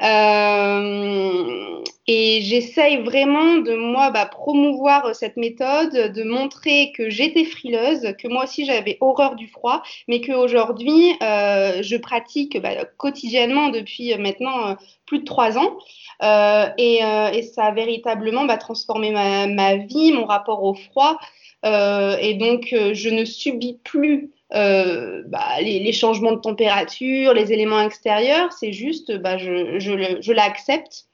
euh, 0.03 1.81
et 2.07 2.41
j'essaye 2.41 2.97
vraiment 2.97 3.55
de 3.55 3.75
moi 3.75 4.11
bah, 4.11 4.27
promouvoir 4.27 5.15
cette 5.15 5.37
méthode, 5.37 5.91
de 5.91 6.23
montrer 6.23 6.91
que 6.95 7.09
j'étais 7.09 7.45
frileuse, 7.45 8.13
que 8.19 8.27
moi 8.27 8.43
aussi 8.43 8.65
j'avais 8.65 8.97
horreur 9.01 9.35
du 9.35 9.47
froid, 9.47 9.81
mais 10.07 10.21
qu'aujourd'hui 10.21 11.15
euh, 11.23 11.81
je 11.81 11.97
pratique 11.97 12.61
bah, 12.61 12.85
quotidiennement 12.97 13.69
depuis 13.69 14.15
maintenant 14.17 14.67
euh, 14.67 14.73
plus 15.05 15.19
de 15.19 15.25
trois 15.25 15.57
ans. 15.57 15.77
Euh, 16.23 16.67
et, 16.77 17.03
euh, 17.03 17.31
et, 17.31 17.41
ça 17.41 17.65
a 17.65 17.71
véritablement 17.71 18.45
bah, 18.45 18.57
transformé 18.57 19.11
ma, 19.11 19.47
ma, 19.47 19.77
vie, 19.77 20.11
mon 20.11 20.25
rapport 20.25 20.63
au 20.63 20.75
froid. 20.75 21.17
et 21.63 22.35
donc 22.35 22.67
je 22.71 23.09
ne 23.09 23.25
subis 23.25 23.79
plus 23.83 24.31
euh, 24.53 25.23
bah, 25.25 25.59
les, 25.61 25.91
changements 25.91 26.33
de 26.33 26.39
température, 26.39 27.33
les 27.33 27.51
éléments 27.51 27.81
extérieurs, 27.81 28.51
c'est 28.53 28.73
juste, 28.73 29.11
bah, 29.17 29.37
je, 29.37 30.31
l'accepte. 30.31 31.05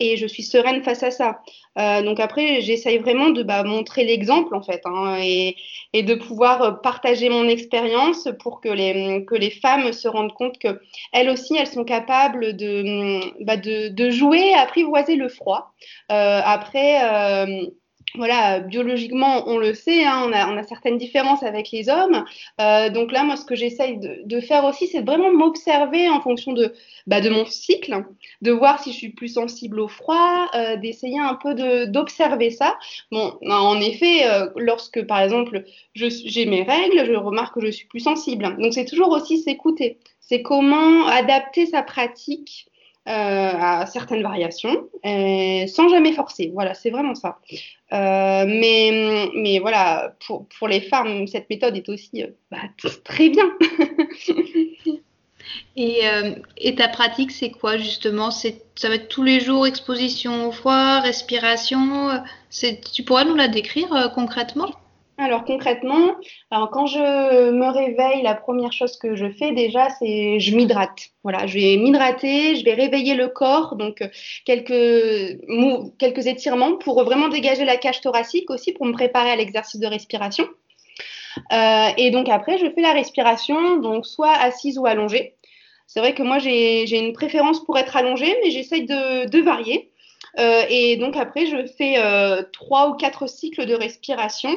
et 0.00 0.16
je 0.16 0.26
suis 0.26 0.42
sereine 0.42 0.82
face 0.82 1.02
à 1.02 1.10
ça. 1.10 1.40
Euh, 1.78 2.02
donc 2.02 2.20
après, 2.20 2.60
j'essaye 2.60 2.98
vraiment 2.98 3.30
de 3.30 3.42
bah, 3.42 3.64
montrer 3.64 4.04
l'exemple 4.04 4.54
en 4.54 4.62
fait 4.62 4.82
hein, 4.84 5.16
et, 5.20 5.56
de 5.94 6.14
pouvoir 6.14 6.82
partager 6.82 7.28
mon 7.30 7.48
expérience 7.48 8.28
pour 8.40 8.60
que 8.60 8.68
les, 8.68 9.50
femmes 9.50 9.92
se 9.92 10.06
rendent 10.06 10.34
compte 10.34 10.58
que 10.58 10.80
elles 11.12 11.30
aussi, 11.30 11.56
elles 11.56 11.66
sont 11.66 11.84
capables 11.84 12.54
de, 12.54 13.42
bah, 13.44 13.56
de, 13.56 13.88
de 13.88 14.10
jouer, 14.10 14.52
apprivoiser 14.54 15.16
le 15.16 15.28
froid. 15.28 15.72
Euh, 16.12 16.40
après 16.44 17.00
voilà, 18.16 18.60
biologiquement, 18.60 19.48
on 19.48 19.58
le 19.58 19.74
sait, 19.74 20.04
hein, 20.04 20.22
on, 20.26 20.32
a, 20.32 20.48
on, 20.48 20.56
a, 20.56 20.62
certaines 20.62 20.98
différences 20.98 21.42
avec 21.42 21.70
les 21.72 21.88
hommes. 21.88 22.24
Euh, 22.60 22.88
donc 22.88 23.10
là, 23.10 23.24
moi, 23.24 23.36
ce 23.36 23.44
que 23.44 23.56
j'essaye 23.56 23.98
de, 23.98 24.20
de, 24.24 24.40
faire 24.40 24.64
aussi, 24.64 24.86
c'est 24.86 25.00
vraiment 25.00 25.32
m'observer 25.32 26.08
en 26.08 26.20
fonction 26.20 26.52
de, 26.52 26.72
bah, 27.08 27.20
de 27.20 27.28
mon 27.28 27.44
cycle, 27.44 28.04
de 28.40 28.52
voir 28.52 28.80
si 28.80 28.92
je 28.92 28.96
suis 28.96 29.08
plus 29.10 29.28
sensible 29.28 29.80
au 29.80 29.88
froid, 29.88 30.46
euh, 30.54 30.76
d'essayer 30.76 31.18
un 31.18 31.34
peu 31.34 31.54
d'observer 31.86 32.50
ça. 32.50 32.78
Bon, 33.10 33.36
en 33.48 33.80
effet, 33.80 34.26
euh, 34.26 34.48
lorsque, 34.56 35.04
par 35.06 35.20
exemple, 35.20 35.64
j'ai 35.94 36.46
mes 36.46 36.62
règles, 36.62 37.04
je 37.06 37.14
remarque 37.14 37.54
que 37.54 37.66
je 37.66 37.70
suis 37.70 37.86
plus 37.86 38.00
sensible. 38.00 38.56
Donc 38.58 38.74
c'est 38.74 38.84
toujours 38.84 39.10
aussi 39.10 39.38
s'écouter. 39.38 39.98
C'est 40.20 40.42
comment 40.42 41.06
adapter 41.08 41.66
sa 41.66 41.82
pratique 41.82 42.68
à 43.06 43.86
certaines 43.86 44.22
variations, 44.22 44.88
et 45.02 45.66
sans 45.68 45.88
jamais 45.88 46.12
forcer. 46.12 46.50
Voilà, 46.54 46.74
c'est 46.74 46.90
vraiment 46.90 47.14
ça. 47.14 47.38
Euh, 47.92 48.44
mais, 48.48 49.30
mais 49.34 49.58
voilà, 49.58 50.14
pour, 50.26 50.48
pour, 50.58 50.68
les 50.68 50.80
femmes, 50.80 51.26
cette 51.26 51.48
méthode 51.48 51.76
est 51.76 51.88
aussi 51.88 52.22
euh, 52.22 52.28
bah, 52.50 52.58
très 53.04 53.28
bien. 53.28 53.44
et, 55.76 56.00
euh, 56.08 56.34
ta 56.76 56.88
pratique, 56.88 57.30
c'est 57.30 57.50
quoi 57.50 57.76
justement? 57.76 58.30
Ça 58.30 58.48
va 58.84 58.94
être 58.94 59.08
tous 59.08 59.22
les 59.22 59.38
jours 59.38 59.66
exposition 59.66 60.48
au 60.48 60.52
froid, 60.52 61.00
respiration. 61.00 62.10
Tu 62.92 63.02
pourrais 63.04 63.24
nous 63.24 63.36
la 63.36 63.48
décrire 63.48 63.92
euh, 63.92 64.08
concrètement? 64.08 64.70
Alors 65.16 65.44
concrètement, 65.44 66.16
alors 66.50 66.70
quand 66.70 66.86
je 66.86 67.50
me 67.50 67.70
réveille, 67.70 68.22
la 68.22 68.34
première 68.34 68.72
chose 68.72 68.96
que 68.96 69.14
je 69.14 69.30
fais 69.30 69.52
déjà, 69.52 69.88
c'est 69.90 70.40
je 70.40 70.56
m'hydrate. 70.56 71.10
Voilà, 71.22 71.46
je 71.46 71.58
vais 71.58 71.76
m'hydrater, 71.76 72.56
je 72.56 72.64
vais 72.64 72.74
réveiller 72.74 73.14
le 73.14 73.28
corps, 73.28 73.76
donc 73.76 74.02
euh, 74.02 74.08
quelques 74.44 75.38
quelques 75.98 76.26
étirements 76.26 76.76
pour 76.76 77.04
vraiment 77.04 77.28
dégager 77.28 77.64
la 77.64 77.76
cage 77.76 78.00
thoracique 78.00 78.50
aussi 78.50 78.72
pour 78.72 78.86
me 78.86 78.92
préparer 78.92 79.30
à 79.30 79.36
l'exercice 79.36 79.80
de 79.80 79.86
respiration. 79.86 80.46
Euh, 81.52 81.88
et 81.96 82.10
donc 82.10 82.28
après, 82.28 82.58
je 82.58 82.70
fais 82.70 82.80
la 82.80 82.92
respiration, 82.92 83.76
donc 83.78 84.06
soit 84.06 84.32
assise 84.32 84.78
ou 84.78 84.86
allongée. 84.86 85.36
C'est 85.86 86.00
vrai 86.00 86.14
que 86.14 86.22
moi 86.22 86.38
j'ai 86.38 86.98
une 86.98 87.12
préférence 87.12 87.64
pour 87.64 87.78
être 87.78 87.96
allongée, 87.96 88.36
mais 88.42 88.50
j'essaye 88.50 88.86
de, 88.86 89.28
de, 89.28 89.40
varier. 89.40 89.90
Euh, 90.38 90.62
et 90.68 90.96
donc 90.96 91.16
après, 91.16 91.46
je 91.46 91.66
fais 91.66 91.98
euh, 91.98 92.42
trois 92.52 92.88
ou 92.90 92.94
quatre 92.94 93.28
cycles 93.28 93.66
de 93.66 93.74
respiration 93.74 94.50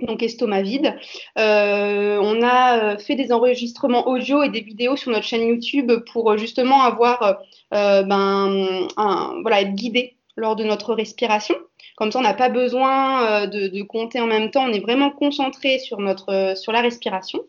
donc 0.00 0.22
estomac 0.22 0.62
vide. 0.62 0.94
Euh, 1.38 2.18
on 2.20 2.42
a 2.42 2.94
euh, 2.94 2.98
fait 2.98 3.14
des 3.14 3.32
enregistrements 3.32 4.08
audio 4.08 4.42
et 4.42 4.48
des 4.48 4.60
vidéos 4.60 4.96
sur 4.96 5.10
notre 5.10 5.26
chaîne 5.26 5.46
YouTube 5.46 5.92
pour 6.12 6.30
euh, 6.30 6.36
justement 6.36 6.82
avoir, 6.82 7.40
ben, 7.70 8.88
un, 8.96 9.34
voilà, 9.42 9.60
être 9.60 9.74
guidé 9.74 10.16
lors 10.36 10.56
de 10.56 10.64
notre 10.64 10.94
respiration. 10.94 11.54
Comme 11.96 12.10
ça, 12.10 12.18
on 12.18 12.22
n'a 12.22 12.34
pas 12.34 12.48
besoin 12.48 13.46
de, 13.46 13.68
de, 13.68 13.82
compter 13.82 14.18
en 14.20 14.26
même 14.26 14.50
temps. 14.50 14.64
On 14.64 14.72
est 14.72 14.80
vraiment 14.80 15.10
concentré 15.10 15.78
sur 15.78 16.00
notre, 16.00 16.54
sur 16.56 16.72
la 16.72 16.80
respiration. 16.80 17.40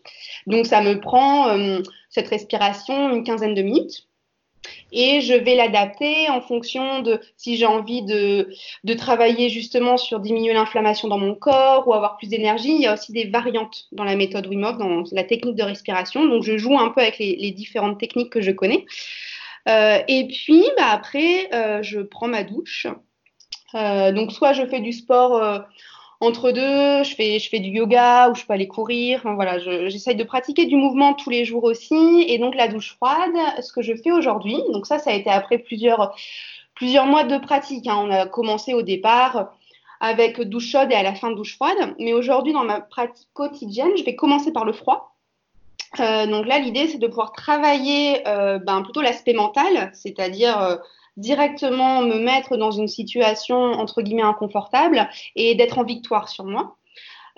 Donc, 0.47 0.65
ça 0.65 0.81
me 0.81 0.99
prend 0.99 1.57
cette 2.09 2.27
respiration 2.27 3.13
une 3.13 3.23
quinzaine 3.23 3.55
de 3.55 3.61
minutes 3.61 4.07
et 4.91 5.21
je 5.21 5.33
vais 5.33 5.55
l'adapter 5.55 6.29
en 6.29 6.41
fonction 6.41 7.01
de 7.01 7.19
si 7.35 7.57
j'ai 7.57 7.65
envie 7.65 8.03
de, 8.03 8.47
travailler 8.97 9.49
justement 9.49 9.97
sur 9.97 10.19
diminuer 10.19 10.53
l'inflammation 10.53 11.07
dans 11.07 11.17
mon 11.17 11.35
corps 11.35 11.87
ou 11.87 11.93
avoir 11.93 12.17
plus 12.17 12.27
d'énergie. 12.27 12.75
Il 12.75 12.81
y 12.81 12.85
a 12.85 12.93
aussi 12.93 13.11
des 13.11 13.25
variantes 13.25 13.87
dans 13.91 14.03
la 14.03 14.15
méthode 14.15 14.47
Wim 14.47 14.63
Hof, 14.63 14.77
dans 14.77 15.03
la 15.11 15.23
technique 15.23 15.55
de 15.55 15.63
respiration. 15.63 16.25
Donc 16.25 16.43
je 16.43 16.57
joue 16.57 16.77
un 16.77 16.89
peu 16.89 17.01
avec 17.01 17.17
les, 17.17 17.51
différentes 17.51 17.99
techniques 17.99 18.31
que 18.31 18.41
je 18.41 18.51
connais. 18.51 18.85
Euh, 19.67 19.99
et 20.07 20.27
puis 20.27 20.63
bah, 20.77 20.89
après, 20.91 21.49
euh, 21.53 21.81
je 21.81 21.99
prends 21.99 22.27
ma 22.27 22.43
douche. 22.43 22.87
Euh, 23.75 24.11
donc 24.11 24.31
soit 24.31 24.53
je 24.53 24.65
fais 24.67 24.79
du 24.79 24.91
sport 24.91 25.63
entre 26.23 26.51
deux, 26.51 27.03
je 27.03 27.15
fais, 27.15 27.39
je 27.39 27.49
fais 27.49 27.59
du 27.59 27.69
yoga 27.69 28.29
ou 28.29 28.35
je 28.35 28.45
peux 28.45 28.53
aller 28.53 28.67
courir. 28.67 29.21
Voilà, 29.23 29.59
j'essaye 29.59 30.15
de 30.15 30.23
pratiquer 30.23 30.65
du 30.65 30.75
mouvement 30.75 31.13
tous 31.13 31.29
les 31.29 31.45
jours 31.45 31.63
aussi. 31.63 32.25
Et 32.27 32.37
donc 32.37 32.55
la 32.55 32.67
douche 32.67 32.95
froide, 32.95 33.35
ce 33.61 33.71
que 33.71 33.81
je 33.81 33.93
fais 33.95 34.11
aujourd'hui, 34.11 34.57
donc 34.71 34.85
ça, 34.85 34.99
ça 34.99 35.11
a 35.11 35.13
été 35.13 35.29
après 35.29 35.57
plusieurs, 35.57 36.15
plusieurs 36.75 37.05
mois 37.05 37.23
de 37.23 37.37
pratique. 37.37 37.87
Hein. 37.87 37.97
On 37.97 38.11
a 38.11 38.25
commencé 38.25 38.73
au 38.73 38.81
départ 38.81 39.53
avec 39.99 40.41
douche 40.41 40.69
chaude 40.69 40.91
et 40.91 40.95
à 40.95 41.03
la 41.03 41.15
fin 41.15 41.31
douche 41.31 41.55
froide. 41.55 41.95
Mais 41.99 42.13
aujourd'hui, 42.13 42.53
dans 42.53 42.63
ma 42.63 42.81
pratique 42.81 43.29
quotidienne, 43.33 43.91
je 43.97 44.03
vais 44.03 44.15
commencer 44.15 44.51
par 44.51 44.65
le 44.65 44.73
froid. 44.73 45.15
Euh, 45.99 46.25
donc 46.27 46.45
là, 46.47 46.59
l'idée, 46.59 46.87
c'est 46.87 46.97
de 46.97 47.07
pouvoir 47.07 47.33
travailler 47.33 48.27
euh, 48.27 48.59
ben, 48.59 48.81
plutôt 48.81 49.01
l'aspect 49.01 49.33
mental, 49.33 49.91
c'est-à-dire 49.93 50.59
euh, 50.61 50.75
directement 51.17 52.01
me 52.01 52.19
mettre 52.19 52.57
dans 52.57 52.71
une 52.71 52.87
situation 52.87 53.57
entre 53.57 54.01
guillemets 54.01 54.23
inconfortable 54.23 55.07
et 55.35 55.55
d'être 55.55 55.77
en 55.77 55.83
victoire 55.83 56.29
sur 56.29 56.45
moi. 56.45 56.75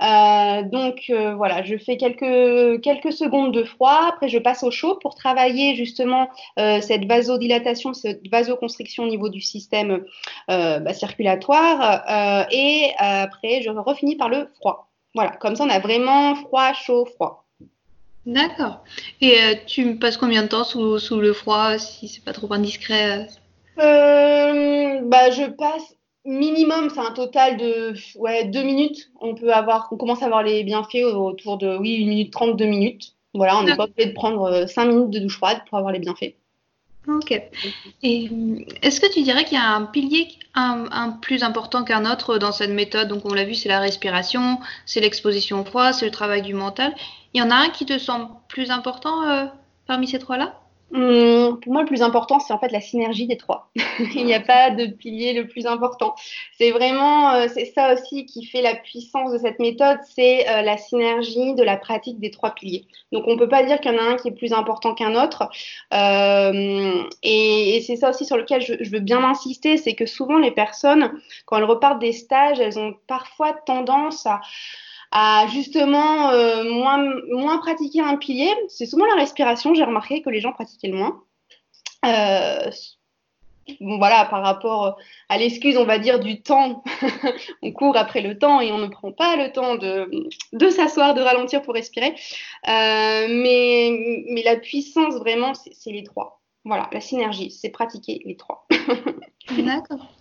Euh, 0.01 0.63
donc 0.63 1.05
euh, 1.09 1.35
voilà, 1.35 1.63
je 1.63 1.77
fais 1.77 1.95
quelques, 1.95 2.81
quelques 2.81 3.13
secondes 3.13 3.53
de 3.53 3.63
froid, 3.63 4.09
après 4.09 4.27
je 4.27 4.37
passe 4.37 4.63
au 4.63 4.71
chaud 4.71 4.99
pour 5.01 5.15
travailler 5.15 5.75
justement 5.75 6.29
euh, 6.59 6.81
cette 6.81 7.05
vasodilatation, 7.05 7.93
cette 7.93 8.27
vasoconstriction 8.29 9.03
au 9.03 9.07
niveau 9.07 9.29
du 9.29 9.39
système 9.39 10.03
bah, 10.47 10.93
circulatoire 10.93 12.45
et 12.51 12.91
après 12.97 13.61
je 13.61 13.69
refinis 13.69 14.15
par 14.15 14.29
le 14.29 14.49
froid. 14.55 14.89
Voilà, 15.13 15.31
comme 15.31 15.55
ça 15.55 15.63
on 15.63 15.69
a 15.69 15.79
vraiment 15.79 16.35
froid, 16.35 16.73
chaud, 16.73 17.05
froid. 17.05 17.45
D'accord. 18.25 18.83
Et 19.21 19.37
tu 19.67 19.97
passes 19.97 20.17
combien 20.17 20.43
de 20.43 20.47
temps 20.47 20.63
sous, 20.63 20.97
sous 20.97 21.21
le 21.21 21.31
froid, 21.31 21.77
si 21.77 22.07
c'est 22.07 22.23
pas 22.23 22.33
trop 22.33 22.51
indiscret 22.51 23.27
bah, 23.77 25.31
je 25.31 25.49
passe 25.49 25.95
minimum, 26.25 26.89
c'est 26.89 26.99
un 26.99 27.11
total 27.11 27.57
de 27.57 27.93
ouais, 28.17 28.45
deux 28.45 28.63
minutes. 28.63 29.11
On 29.21 29.35
peut 29.35 29.53
avoir, 29.53 29.87
on 29.91 29.97
commence 29.97 30.21
à 30.23 30.25
avoir 30.25 30.43
les 30.43 30.63
bienfaits 30.63 31.03
autour 31.03 31.57
de 31.57 31.77
oui, 31.77 31.95
une 31.95 32.09
minute 32.09 32.33
trente, 32.33 32.57
deux 32.57 32.65
minutes. 32.65 33.13
Voilà, 33.33 33.57
on 33.57 33.63
n'est 33.63 33.75
pas 33.75 33.83
obligé 33.83 34.09
de 34.09 34.13
prendre 34.13 34.43
euh, 34.43 34.67
cinq 34.67 34.85
minutes 34.85 35.11
de 35.11 35.19
douche 35.19 35.37
froide 35.37 35.61
pour 35.69 35.77
avoir 35.77 35.93
les 35.93 35.99
bienfaits. 35.99 36.35
Ok. 37.07 37.39
Et 38.01 38.29
est-ce 38.81 38.99
que 38.99 39.11
tu 39.13 39.21
dirais 39.21 39.43
qu'il 39.43 39.57
y 39.57 39.61
a 39.61 39.69
un 39.69 39.85
pilier 39.85 40.27
un, 40.55 41.11
plus 41.21 41.43
important 41.43 41.83
qu'un 41.83 42.11
autre 42.11 42.39
dans 42.39 42.51
cette 42.51 42.71
méthode? 42.71 43.09
Donc 43.09 43.25
on 43.25 43.33
l'a 43.33 43.43
vu, 43.43 43.53
c'est 43.53 43.69
la 43.69 43.79
respiration, 43.79 44.57
c'est 44.87 45.01
l'exposition 45.01 45.61
au 45.61 45.65
froid, 45.65 45.93
c'est 45.93 46.05
le 46.05 46.11
travail 46.11 46.41
du 46.41 46.55
mental. 46.55 46.95
Il 47.33 47.39
y 47.39 47.43
en 47.43 47.51
a 47.51 47.55
un 47.55 47.69
qui 47.69 47.85
te 47.85 47.99
semble 47.99 48.29
plus 48.47 48.71
important 48.71 49.29
euh, 49.29 49.45
parmi 49.85 50.07
ces 50.07 50.17
trois-là? 50.17 50.59
Hum, 50.93 51.59
pour 51.59 51.73
moi, 51.73 51.81
le 51.81 51.87
plus 51.87 52.03
important, 52.03 52.39
c'est 52.39 52.53
en 52.53 52.59
fait 52.59 52.71
la 52.71 52.79
synergie 52.79 53.25
des 53.25 53.37
trois. 53.37 53.69
Il 54.15 54.25
n'y 54.25 54.35
a 54.35 54.39
pas 54.39 54.69
de 54.69 54.85
pilier 54.85 55.33
le 55.33 55.47
plus 55.47 55.65
important. 55.65 56.13
C'est 56.57 56.71
vraiment, 56.71 57.31
euh, 57.31 57.47
c'est 57.51 57.65
ça 57.65 57.93
aussi 57.93 58.25
qui 58.25 58.45
fait 58.45 58.61
la 58.61 58.75
puissance 58.75 59.31
de 59.31 59.39
cette 59.39 59.59
méthode, 59.59 59.97
c'est 60.15 60.47
euh, 60.47 60.61
la 60.61 60.77
synergie 60.77 61.55
de 61.55 61.63
la 61.63 61.75
pratique 61.77 62.19
des 62.19 62.29
trois 62.29 62.51
piliers. 62.51 62.85
Donc, 63.11 63.23
on 63.27 63.33
ne 63.33 63.39
peut 63.39 63.49
pas 63.49 63.63
dire 63.63 63.79
qu'il 63.81 63.91
y 63.91 63.95
en 63.95 63.97
a 63.97 64.11
un 64.11 64.15
qui 64.15 64.27
est 64.27 64.31
plus 64.31 64.53
important 64.53 64.93
qu'un 64.93 65.21
autre. 65.21 65.49
Euh, 65.93 67.03
et, 67.23 67.83
c'est 67.85 67.95
ça 67.95 68.11
aussi 68.11 68.25
sur 68.25 68.37
lequel 68.37 68.61
je 68.61 68.89
veux 68.89 68.99
bien 68.99 69.23
insister, 69.23 69.77
c'est 69.77 69.95
que 69.95 70.05
souvent 70.05 70.37
les 70.37 70.51
personnes, 70.51 71.11
quand 71.45 71.57
elles 71.57 71.63
repartent 71.63 71.99
des 71.99 72.13
stages, 72.13 72.59
elles 72.59 72.77
ont 72.79 72.95
parfois 73.07 73.53
tendance 73.53 74.25
à 74.27 74.39
à 75.17 75.47
justement 75.47 76.29
euh, 76.31 76.69
moins, 76.69 77.01
moins 77.29 77.57
pratiquer 77.59 78.01
un 78.01 78.17
pilier. 78.17 78.51
C'est 78.67 78.85
souvent 78.85 79.05
la 79.05 79.15
respiration, 79.15 79.73
j'ai 79.73 79.85
remarqué 79.85 80.21
que 80.21 80.29
les 80.29 80.41
gens 80.41 80.51
pratiquaient 80.51 80.89
le 80.89 80.97
moins. 80.97 81.23
Euh, 82.05 82.69
bon, 83.79 83.97
voilà, 83.97 84.25
par 84.25 84.43
rapport 84.43 84.97
à 85.29 85.37
l'excuse, 85.37 85.77
on 85.77 85.85
va 85.85 85.99
dire, 85.99 86.19
du 86.19 86.41
temps, 86.41 86.83
on 87.63 87.71
court 87.71 87.95
après 87.95 88.19
le 88.19 88.37
temps 88.37 88.59
et 88.59 88.73
on 88.73 88.77
ne 88.77 88.87
prend 88.87 89.13
pas 89.13 89.37
le 89.37 89.53
temps 89.53 89.75
de, 89.75 90.09
de 90.51 90.69
s'asseoir, 90.69 91.13
de 91.13 91.21
ralentir 91.21 91.61
pour 91.61 91.75
respirer. 91.75 92.13
Euh, 92.67 93.27
mais, 93.29 94.25
mais 94.31 94.43
la 94.43 94.57
puissance, 94.57 95.15
vraiment, 95.15 95.53
c'est 95.53 95.91
les 95.91 96.03
trois. 96.03 96.41
Voilà, 96.65 96.89
la 96.91 96.99
synergie, 96.99 97.51
c'est 97.51 97.69
pratiquer 97.69 98.21
les 98.25 98.35
trois. 98.35 98.67
D'accord. 99.57 100.13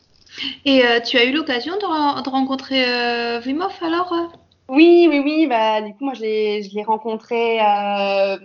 Et 0.65 0.85
euh, 0.85 1.01
tu 1.01 1.17
as 1.17 1.25
eu 1.25 1.33
l'occasion 1.33 1.77
de, 1.77 1.85
rencontrer 2.31 2.85
euh, 2.85 3.41
alors? 3.81 4.15
Oui, 4.69 5.07
oui, 5.11 5.21
oui. 5.25 5.47
Bah, 5.47 5.81
du 5.83 5.93
coup, 5.95 6.05
moi, 6.05 6.15
je 6.15 6.23
l'ai 6.23 6.85
rencontré. 6.85 7.61
Euh, 7.61 8.39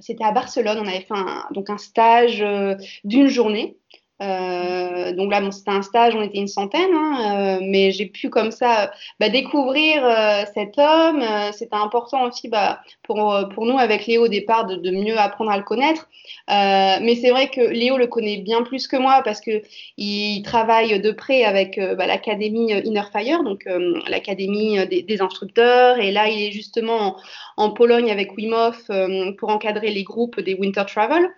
C'était 0.00 0.24
à 0.24 0.32
Barcelone. 0.32 0.78
On 0.80 0.86
avait 0.86 1.00
fait 1.00 1.14
un, 1.14 1.46
donc 1.52 1.70
un 1.70 1.78
stage 1.78 2.42
euh, 2.42 2.76
d'une 3.04 3.28
journée. 3.28 3.78
Euh, 4.22 5.12
donc 5.12 5.30
là, 5.30 5.40
bon, 5.40 5.50
c'était 5.50 5.70
un 5.70 5.82
stage, 5.82 6.14
on 6.14 6.22
était 6.22 6.38
une 6.38 6.48
centaine, 6.48 6.90
hein, 6.94 7.58
euh, 7.58 7.58
mais 7.62 7.90
j'ai 7.90 8.06
pu 8.06 8.30
comme 8.30 8.50
ça 8.50 8.90
bah, 9.20 9.28
découvrir 9.28 10.04
euh, 10.04 10.44
cet 10.54 10.78
homme. 10.78 11.20
Euh, 11.20 11.52
c'était 11.52 11.76
important 11.76 12.24
aussi 12.24 12.48
bah, 12.48 12.80
pour, 13.02 13.34
pour 13.54 13.66
nous, 13.66 13.78
avec 13.78 14.06
Léo 14.06 14.24
au 14.24 14.28
départ, 14.28 14.66
de, 14.66 14.76
de 14.76 14.90
mieux 14.90 15.18
apprendre 15.18 15.50
à 15.50 15.58
le 15.58 15.64
connaître. 15.64 16.08
Euh, 16.50 16.96
mais 17.02 17.16
c'est 17.16 17.30
vrai 17.30 17.48
que 17.48 17.60
Léo 17.60 17.98
le 17.98 18.06
connaît 18.06 18.38
bien 18.38 18.62
plus 18.62 18.88
que 18.88 18.96
moi 18.96 19.20
parce 19.24 19.40
que 19.40 19.62
il 19.98 20.42
travaille 20.42 20.98
de 21.00 21.10
près 21.10 21.44
avec 21.44 21.78
bah, 21.78 22.06
l'académie 22.06 22.72
Inner 22.72 23.02
Fire, 23.12 23.42
donc 23.42 23.64
l'académie 24.08 24.86
des, 24.88 25.02
des, 25.02 25.20
instructeurs. 25.20 25.98
Et 25.98 26.10
là, 26.10 26.28
il 26.28 26.42
est 26.42 26.52
justement 26.52 27.16
en, 27.56 27.64
en 27.64 27.70
Pologne 27.70 28.10
avec 28.10 28.36
Wim 28.36 28.52
Hof 28.52 28.90
pour 29.38 29.50
encadrer 29.50 29.90
les 29.90 30.04
groupes 30.04 30.40
des 30.40 30.54
Winter 30.54 30.84
Travel. 30.86 31.28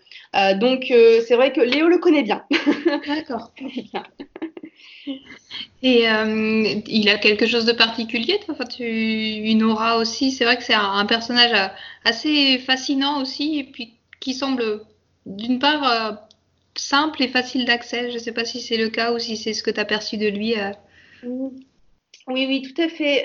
donc 0.59 0.87
c'est 0.89 1.35
vrai 1.35 1.53
que 1.53 1.61
Léo 1.61 1.89
le 1.89 1.99
connaît 1.99 2.23
bien. 2.23 2.45
D'accord. 3.07 3.53
Et 5.83 6.09
euh, 6.09 6.81
il 6.87 7.09
a 7.09 7.19
quelque 7.19 7.47
chose 7.47 7.65
de 7.65 7.73
particulier, 7.73 8.39
toi? 8.45 8.55
Enfin, 8.55 8.65
tu, 8.65 8.85
Une 8.85 9.63
aura 9.63 9.99
aussi? 9.99 10.31
C'est 10.33 10.45
vrai 10.45 10.57
que 10.57 10.65
c'est 10.65 10.75
un, 10.75 10.93
un, 10.93 11.07
personnage 11.07 11.53
euh, 11.53 11.69
assez 12.05 12.59
fascinant 12.59 13.23
aussi, 13.23 13.59
et 13.59 13.65
puis 13.65 13.95
qui 14.21 14.35
semble 14.35 14.83
d'une 15.27 15.59
part 15.59 15.89
euh, 15.89 16.13
simple 16.75 17.23
et 17.23 17.29
facile 17.29 17.65
d'accès. 17.65 18.11
Je 18.11 18.15
ne 18.15 18.19
sais 18.19 18.33
pas 18.33 18.45
si 18.45 18.61
c'est 18.61 18.77
le 18.77 18.89
cas 18.89 19.13
ou 19.13 19.19
si 19.19 19.37
c'est 19.37 19.55
ce 19.55 19.63
que 19.63 19.71
tu 19.71 19.81
as 19.81 19.85
perçu 19.85 20.17
de 20.17 20.29
lui. 20.29 20.59
Euh... 20.59 20.73
Oui, 22.27 22.47
oui, 22.47 22.63
tout 22.63 22.83
à 22.83 22.89
fait. 22.89 23.23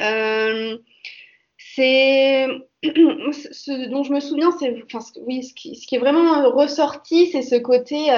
C'est 1.58 2.48
ce 2.84 3.90
dont 3.90 4.04
je 4.04 4.14
me 4.14 4.20
souviens, 4.20 4.52
c'est 4.60 4.84
enfin, 4.94 5.00
oui, 5.22 5.44
ce 5.44 5.54
qui, 5.54 5.76
ce 5.76 5.88
qui, 5.88 5.96
est 5.96 6.00
vraiment 6.00 6.50
ressorti, 6.52 7.28
c'est 7.28 7.42
ce 7.42 7.56
côté 7.56 8.10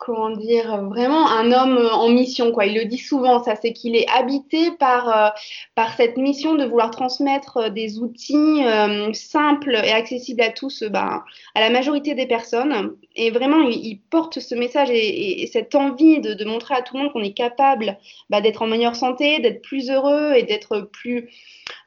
comment 0.00 0.30
dire, 0.30 0.82
vraiment 0.84 1.28
un 1.28 1.52
homme 1.52 1.88
en 1.92 2.08
mission, 2.08 2.52
quoi. 2.52 2.64
Il 2.64 2.74
le 2.74 2.86
dit 2.86 2.98
souvent, 2.98 3.44
ça, 3.44 3.54
c'est 3.54 3.72
qu'il 3.72 3.94
est 3.94 4.08
habité 4.08 4.70
par, 4.72 5.08
euh, 5.08 5.28
par 5.74 5.94
cette 5.94 6.16
mission 6.16 6.54
de 6.54 6.64
vouloir 6.64 6.90
transmettre 6.90 7.58
euh, 7.58 7.68
des 7.68 7.98
outils 7.98 8.64
euh, 8.64 9.12
simples 9.12 9.78
et 9.84 9.92
accessibles 9.92 10.40
à 10.40 10.50
tous, 10.50 10.84
ben, 10.84 11.22
à 11.54 11.60
la 11.60 11.68
majorité 11.68 12.14
des 12.14 12.26
personnes. 12.26 12.96
Et 13.14 13.30
vraiment, 13.30 13.60
il, 13.68 14.00
porte 14.10 14.40
ce 14.40 14.54
message 14.54 14.90
et, 14.90 14.96
et, 14.96 15.42
et 15.42 15.46
cette 15.46 15.74
envie 15.74 16.20
de, 16.20 16.32
de, 16.32 16.44
montrer 16.46 16.74
à 16.74 16.82
tout 16.82 16.96
le 16.96 17.02
monde 17.02 17.12
qu'on 17.12 17.22
est 17.22 17.34
capable 17.34 17.98
bah, 18.30 18.40
d'être 18.40 18.62
en 18.62 18.66
meilleure 18.66 18.96
santé, 18.96 19.38
d'être 19.40 19.60
plus 19.60 19.90
heureux 19.90 20.32
et 20.34 20.44
d'être 20.44 20.80
plus 20.80 21.28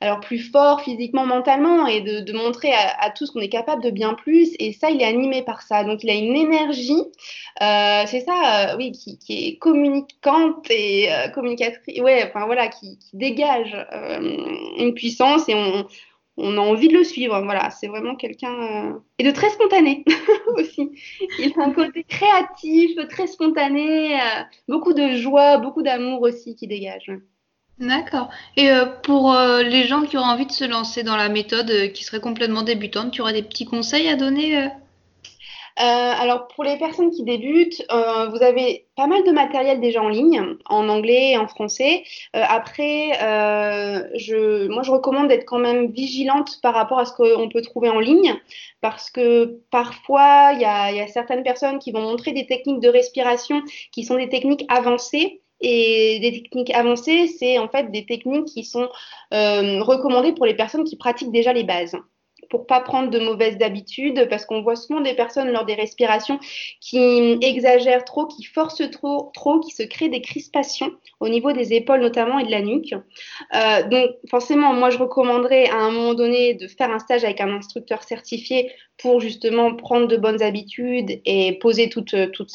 alors 0.03 0.19
plus 0.19 0.39
fort 0.51 0.81
physiquement, 0.81 1.25
mentalement, 1.25 1.87
et 1.87 2.01
de, 2.01 2.33
montrer 2.33 2.73
à, 2.73 3.09
tous 3.09 3.31
qu'on 3.31 3.39
est 3.39 3.47
capable 3.47 3.81
de 3.81 3.89
bien 3.89 4.15
plus. 4.15 4.49
Et 4.59 4.73
ça, 4.73 4.89
il 4.89 5.01
est 5.01 5.05
animé 5.05 5.43
par 5.43 5.61
ça. 5.61 5.85
Donc, 5.85 6.03
il 6.03 6.09
a 6.09 6.13
une 6.13 6.35
énergie, 6.35 7.01
euh, 7.61 8.03
c'est 8.05 8.19
ça, 8.19 8.73
euh, 8.73 8.77
oui, 8.77 8.91
qui, 8.91 9.17
est 9.29 9.57
communicante 9.59 10.69
et 10.69 11.09
euh, 11.09 11.29
communicatrice, 11.29 12.01
ouais, 12.01 12.25
enfin 12.27 12.45
voilà, 12.47 12.67
qui, 12.67 12.99
dégage 13.13 13.73
une 14.77 14.93
puissance 14.93 15.47
et 15.47 15.55
on, 15.55 15.87
on 16.35 16.57
a 16.57 16.59
envie 16.61 16.89
de 16.89 16.97
le 16.97 17.05
suivre. 17.05 17.41
Voilà, 17.41 17.69
c'est 17.69 17.87
vraiment 17.87 18.15
quelqu'un 18.15 19.01
et 19.19 19.23
de 19.23 19.31
très 19.31 19.51
spontané 19.51 20.03
aussi. 20.57 20.91
Il 21.39 21.53
a 21.57 21.63
un 21.63 21.71
côté 21.71 22.03
créatif, 22.03 22.97
très 23.07 23.27
spontané, 23.27 24.19
beaucoup 24.67 24.91
de 24.91 25.15
joie, 25.15 25.59
beaucoup 25.59 25.81
d'amour 25.81 26.23
aussi 26.23 26.55
qui 26.57 26.67
dégage. 26.67 27.09
D'accord. 27.79 28.29
Et 28.55 28.69
euh, 28.69 28.85
pour 28.85 29.33
euh, 29.33 29.63
les 29.63 29.85
gens 29.85 30.03
qui 30.03 30.17
auraient 30.17 30.29
envie 30.29 30.45
de 30.45 30.51
se 30.51 30.63
lancer 30.63 31.03
dans 31.03 31.17
la 31.17 31.29
méthode, 31.29 31.71
euh, 31.71 31.87
qui 31.87 32.03
serait 32.03 32.19
complètement 32.19 32.61
débutante, 32.61 33.11
tu 33.11 33.21
aurais 33.21 33.33
des 33.33 33.41
petits 33.43 33.65
conseils 33.65 34.07
à 34.09 34.15
donner 34.15 34.69
alors 35.75 36.49
pour 36.49 36.63
les 36.63 36.77
personnes 36.77 37.09
qui 37.09 37.23
débutent, 37.23 37.83
vous 37.89 38.43
avez 38.43 38.85
pas 38.95 39.07
mal 39.07 39.23
de 39.23 39.31
matériel 39.31 39.81
déjà 39.81 40.03
en 40.03 40.07
ligne, 40.07 40.39
en 40.67 40.87
anglais 40.87 41.31
et 41.31 41.37
en 41.39 41.47
français. 41.47 42.03
après, 42.33 43.09
je, 44.13 44.67
moi 44.67 44.83
je 44.83 44.91
recommande 44.91 45.29
d'être 45.29 45.45
quand 45.45 45.57
même 45.57 45.87
vigilante 45.87 46.59
par 46.61 46.75
rapport 46.75 46.99
à 46.99 47.05
ce 47.05 47.13
qu'on 47.13 47.49
peut 47.49 47.63
trouver 47.63 47.89
en 47.89 47.99
ligne, 47.99 48.35
parce 48.81 49.09
que 49.09 49.61
parfois 49.71 50.51
il 50.53 50.61
y 50.61 50.65
a 50.65 51.07
certaines 51.07 51.41
personnes 51.41 51.79
qui 51.79 51.91
vont 51.91 52.01
montrer 52.01 52.33
des 52.33 52.45
techniques 52.45 52.79
de 52.79 52.89
respiration 52.89 53.63
qui 53.91 54.03
sont 54.03 54.17
des 54.17 54.29
techniques 54.29 54.65
avancées 54.69 55.41
et 55.63 56.19
des 56.19 56.43
techniques 56.43 56.73
avancées, 56.75 57.27
c'est 57.27 57.57
en 57.57 57.69
fait 57.69 57.91
des 57.91 58.05
techniques 58.05 58.45
qui 58.45 58.63
sont 58.63 58.89
euh, 59.33 59.81
recommandées 59.81 60.33
pour 60.33 60.45
les 60.45 60.55
personnes 60.55 60.83
qui 60.83 60.97
pratiquent 60.97 61.31
déjà 61.31 61.53
les 61.53 61.63
bases 61.63 61.95
pour 62.53 62.67
pas 62.67 62.81
prendre 62.81 63.09
de 63.09 63.17
mauvaises 63.17 63.57
habitudes, 63.61 64.27
parce 64.29 64.45
qu'on 64.45 64.61
voit 64.61 64.75
souvent 64.75 65.01
des 65.01 65.15
personnes 65.15 65.49
lors 65.49 65.65
des 65.65 65.73
respirations 65.73 66.39
qui 66.79 66.99
exagèrent 67.41 68.05
trop, 68.05 68.27
qui 68.27 68.43
forcent 68.43 68.89
trop, 68.91 69.31
trop, 69.33 69.59
qui 69.59 69.71
se 69.71 69.81
créent 69.81 70.09
des 70.09 70.21
crispations 70.21 70.91
au 71.19 71.29
niveau 71.29 71.51
des 71.51 71.73
épaules 71.73 72.01
notamment 72.01 72.37
et 72.37 72.45
de 72.45 72.51
la 72.51 72.61
nuque. 72.61 72.93
Euh, 73.55 73.89
donc 73.89 74.11
forcément, 74.29 74.71
moi 74.73 74.91
je 74.91 74.99
recommanderais 74.99 75.67
à 75.69 75.77
un 75.77 75.89
moment 75.89 76.13
donné 76.13 76.53
de 76.53 76.67
faire 76.67 76.91
un 76.91 76.99
stage 76.99 77.23
avec 77.23 77.41
un 77.41 77.49
instructeur 77.49 78.03
certifié 78.03 78.71
pour 78.97 79.19
justement 79.19 79.75
prendre 79.75 80.07
de 80.07 80.17
bonnes 80.17 80.41
habitudes 80.41 81.21
et 81.25 81.57
poser 81.59 81.89
toutes, 81.89 82.15
toutes 82.31 82.49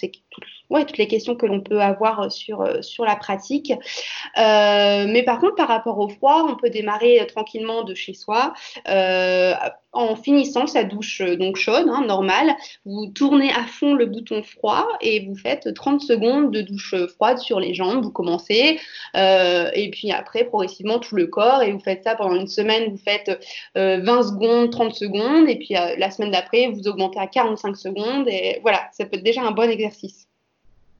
les 0.98 1.08
questions 1.08 1.34
que 1.34 1.46
l'on 1.46 1.60
peut 1.60 1.80
avoir 1.80 2.30
sur, 2.30 2.82
sur 2.82 3.04
la 3.04 3.16
pratique. 3.16 3.72
Euh, 3.72 5.06
mais 5.08 5.22
par 5.22 5.40
contre, 5.40 5.56
par 5.56 5.68
rapport 5.68 5.98
au 5.98 6.08
froid, 6.08 6.46
on 6.48 6.56
peut 6.56 6.70
démarrer 6.70 7.26
tranquillement 7.26 7.82
de 7.84 7.94
chez 7.94 8.14
soi. 8.14 8.52
Euh, 8.88 9.54
en 9.92 10.16
finissant 10.16 10.66
sa 10.66 10.84
douche 10.84 11.22
donc 11.38 11.56
chaude, 11.56 11.88
hein, 11.88 12.04
normale, 12.06 12.54
vous 12.84 13.06
tournez 13.14 13.50
à 13.50 13.64
fond 13.64 13.94
le 13.94 14.06
bouton 14.06 14.42
froid 14.42 14.86
et 15.00 15.26
vous 15.26 15.34
faites 15.34 15.72
30 15.72 16.00
secondes 16.00 16.50
de 16.52 16.60
douche 16.60 16.94
froide 17.14 17.38
sur 17.38 17.58
les 17.58 17.74
jambes. 17.74 18.02
Vous 18.02 18.10
commencez 18.10 18.78
euh, 19.16 19.70
et 19.74 19.90
puis 19.90 20.12
après 20.12 20.44
progressivement 20.44 20.98
tout 20.98 21.16
le 21.16 21.26
corps 21.26 21.62
et 21.62 21.72
vous 21.72 21.80
faites 21.80 22.04
ça 22.04 22.14
pendant 22.14 22.34
une 22.34 22.48
semaine. 22.48 22.90
Vous 22.90 22.98
faites 22.98 23.40
euh, 23.76 24.00
20 24.02 24.22
secondes, 24.24 24.70
30 24.70 24.94
secondes 24.94 25.48
et 25.48 25.56
puis 25.56 25.76
euh, 25.76 25.94
la 25.96 26.10
semaine 26.10 26.30
d'après 26.30 26.68
vous 26.68 26.86
augmentez 26.86 27.18
à 27.18 27.26
45 27.26 27.76
secondes 27.76 28.28
et 28.28 28.58
voilà, 28.62 28.88
ça 28.92 29.06
peut 29.06 29.16
être 29.16 29.24
déjà 29.24 29.42
un 29.42 29.52
bon 29.52 29.70
exercice. 29.70 30.28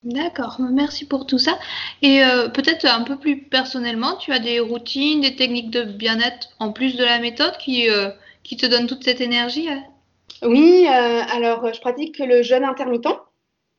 D'accord, 0.05 0.59
merci 0.61 1.05
pour 1.07 1.27
tout 1.27 1.38
ça. 1.38 1.59
Et 2.03 2.22
euh, 2.22 2.48
peut-être 2.48 2.87
un 2.87 3.03
peu 3.03 3.16
plus 3.16 3.42
personnellement, 3.42 4.16
tu 4.16 4.33
as 4.33 4.38
des 4.38 4.61
routines, 4.61 5.20
des 5.20 5.35
techniques 5.35 5.70
de 5.70 5.83
bien-être 5.83 6.51
en 6.61 6.72
plus 6.72 6.96
de 6.96 7.05
la 7.05 7.18
méthode 7.18 7.57
qui, 7.59 7.90
euh, 7.90 8.11
qui 8.48 8.56
te 8.56 8.66
donnent 8.66 8.87
toute 8.87 9.04
cette 9.04 9.20
énergie 9.20 9.68
hein 9.68 9.84
Oui, 10.42 10.87
euh, 10.88 11.20
alors 11.30 11.72
je 11.72 11.80
pratique 11.80 12.18
le 12.18 12.42
jeûne 12.42 12.64
intermittent. 12.64 13.20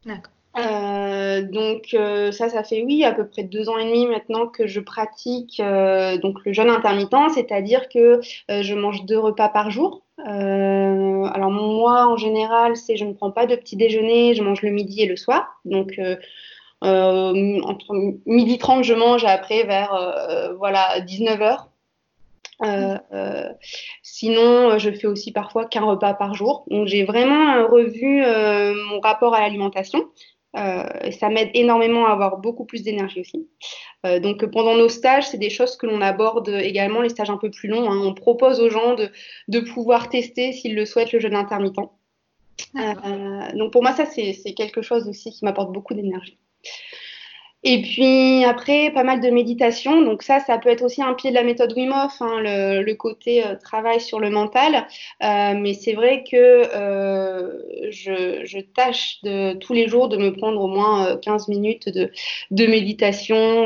D'accord. 0.06 0.32
Euh, 0.58 1.44
donc 1.44 1.94
euh, 1.94 2.32
ça, 2.32 2.50
ça 2.50 2.64
fait 2.64 2.84
oui 2.84 3.04
à 3.04 3.12
peu 3.12 3.28
près 3.28 3.44
deux 3.44 3.70
ans 3.70 3.78
et 3.78 3.86
demi 3.86 4.08
maintenant 4.08 4.48
que 4.48 4.66
je 4.66 4.80
pratique 4.80 5.60
euh, 5.60 6.18
donc 6.18 6.38
le 6.44 6.54
jeûne 6.54 6.70
intermittent, 6.70 7.34
c'est-à-dire 7.34 7.88
que 7.88 8.20
je 8.50 8.74
mange 8.74 9.06
deux 9.06 9.20
repas 9.20 9.50
par 9.50 9.72
jour. 9.72 10.04
alors 10.18 11.52
moi 11.52 12.08
en 12.08 12.18
général, 12.18 12.76
c'est 12.76 12.98
je 12.98 13.06
ne 13.06 13.14
prends 13.14 13.32
pas 13.32 13.46
de 13.46 13.56
petit 13.56 13.76
déjeuner, 13.76 14.34
je 14.36 14.44
mange 14.44 14.62
le 14.62 14.72
midi 14.72 15.02
et 15.02 15.06
le 15.06 15.16
soir. 15.16 15.60
Donc 15.66 16.00
entre 16.82 17.94
midi 18.26 18.58
30 18.58 18.84
je 18.84 18.94
mange 18.94 19.24
et 19.24 19.28
après 19.28 19.64
vers 19.64 20.56
voilà 20.58 21.00
19 21.02 21.42
heures. 21.42 21.69
Euh, 22.64 22.98
euh, 23.14 23.50
sinon, 24.04 24.78
je 24.78 24.92
fais 24.92 25.08
aussi 25.08 25.32
parfois 25.32 25.66
qu'un 25.66 25.84
repas 25.84 26.14
par 26.14 26.34
jour. 26.34 26.66
Donc, 26.70 26.88
j'ai 26.88 27.06
vraiment 27.06 27.68
revu 27.68 28.24
euh, 28.24 28.74
mon 28.90 29.00
rapport 29.00 29.34
à 29.34 29.42
l'alimentation. 29.42 30.06
Euh, 30.58 31.12
ça 31.12 31.30
m'aide 31.30 31.52
énormément 31.54 32.08
à 32.08 32.12
avoir 32.12 32.38
beaucoup 32.38 32.66
plus 32.66 32.82
d'énergie 32.82 33.22
aussi. 33.22 33.48
Euh, 34.06 34.20
donc 34.20 34.44
pendant 34.48 34.76
nos 34.76 34.90
stages, 34.90 35.28
c'est 35.28 35.38
des 35.38 35.52
choses 35.52 35.78
que 35.78 35.86
l'on 35.86 36.02
aborde 36.02 36.50
également, 36.50 37.02
les 37.02 37.10
stages 37.10 37.30
un 37.30 37.38
peu 37.38 37.52
plus 37.52 37.70
longs. 37.70 37.90
Hein. 37.90 38.02
On 38.04 38.16
propose 38.16 38.60
aux 38.60 38.70
gens 38.70 38.96
de, 38.96 39.12
de 39.48 39.60
pouvoir 39.60 40.10
tester, 40.10 40.52
s'ils 40.52 40.76
le 40.76 40.86
souhaitent, 40.86 41.12
le 41.12 41.20
jeûne 41.20 41.36
intermittent. 41.36 41.78
Euh, 42.76 43.52
donc 43.54 43.72
pour 43.72 43.84
moi, 43.84 43.94
ça, 43.94 44.06
c'est 44.06 44.54
quelque 44.56 44.82
chose 44.82 45.08
aussi 45.08 45.32
qui 45.32 45.46
m'apporte 45.46 45.72
beaucoup 45.72 45.94
d'énergie. 45.94 46.40
Et 47.64 47.82
puis 47.82 48.46
après, 48.46 48.90
pas 48.92 49.04
mal 49.04 49.20
de 49.20 49.30
méditation. 49.30 50.02
Donc 50.02 50.24
ça, 50.24 50.40
ça 50.40 50.58
peut 50.58 50.70
être 50.70 50.82
aussi 50.82 51.02
un 51.02 51.14
pied 51.14 51.30
de 51.30 51.36
la 51.36 51.44
méthode 51.44 51.74
Wim 51.76 51.92
Hof, 51.92 52.22
hein, 52.22 52.40
le, 52.40 52.84
le, 52.84 52.96
côté 52.96 53.46
euh, 53.46 53.56
travail 53.56 54.00
sur 54.00 54.20
le 54.20 54.30
mental. 54.30 54.88
Euh, 55.24 55.54
mais 55.58 55.74
c'est 55.74 55.94
vrai 55.94 56.24
que 56.24 56.36
euh, 56.38 57.60
je, 57.90 58.46
je, 58.46 58.60
tâche 58.60 59.20
de, 59.24 59.54
tous 59.56 59.74
les 59.74 59.88
jours 59.90 60.08
de 60.08 60.16
me 60.16 60.32
prendre 60.32 60.62
au 60.62 60.68
moins 60.68 61.18
15 61.18 61.50
minutes 61.50 61.90
de, 61.90 62.12
de 62.52 62.66
méditation, 62.66 63.66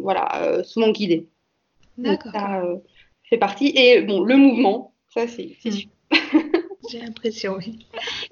voilà, 0.00 0.62
souvent 0.64 0.90
guidée. 0.90 1.26
D'accord. 1.96 2.32
Ça 2.32 2.62
fait 3.30 3.38
partie. 3.38 3.72
Et 3.74 4.02
bon, 4.02 4.22
le 4.22 4.36
mouvement, 4.36 4.92
ça 5.08 5.26
c'est 5.28 5.56
mmh. 5.64 6.40
J'ai 6.94 7.00
l'impression, 7.00 7.56
oui. 7.58 7.86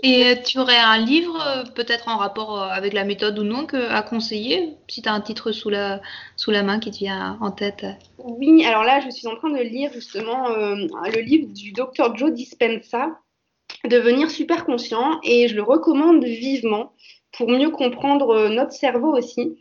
Et 0.04 0.24
euh, 0.24 0.34
tu 0.36 0.60
aurais 0.60 0.78
un 0.78 0.98
livre, 0.98 1.36
euh, 1.44 1.64
peut-être 1.74 2.06
en 2.06 2.16
rapport 2.16 2.62
euh, 2.62 2.68
avec 2.68 2.92
la 2.92 3.02
méthode 3.02 3.36
ou 3.40 3.42
non, 3.42 3.66
que, 3.66 3.90
à 3.90 4.02
conseiller, 4.02 4.74
si 4.86 5.02
tu 5.02 5.08
as 5.08 5.12
un 5.12 5.20
titre 5.20 5.50
sous 5.50 5.68
la, 5.68 6.00
sous 6.36 6.52
la 6.52 6.62
main 6.62 6.78
qui 6.78 6.92
te 6.92 6.98
vient 6.98 7.38
en 7.40 7.50
tête? 7.50 7.84
Oui, 8.18 8.64
alors 8.64 8.84
là, 8.84 9.00
je 9.00 9.10
suis 9.10 9.26
en 9.26 9.34
train 9.34 9.50
de 9.50 9.60
lire 9.60 9.90
justement 9.92 10.48
euh, 10.50 10.76
le 10.76 11.20
livre 11.22 11.52
du 11.52 11.72
docteur 11.72 12.16
Joe 12.16 12.32
Dispenza, 12.32 13.18
Devenir 13.84 14.30
super 14.30 14.64
conscient, 14.64 15.18
et 15.24 15.48
je 15.48 15.56
le 15.56 15.62
recommande 15.64 16.22
vivement 16.22 16.92
pour 17.36 17.48
mieux 17.48 17.70
comprendre 17.70 18.48
notre 18.48 18.72
cerveau 18.72 19.16
aussi. 19.16 19.56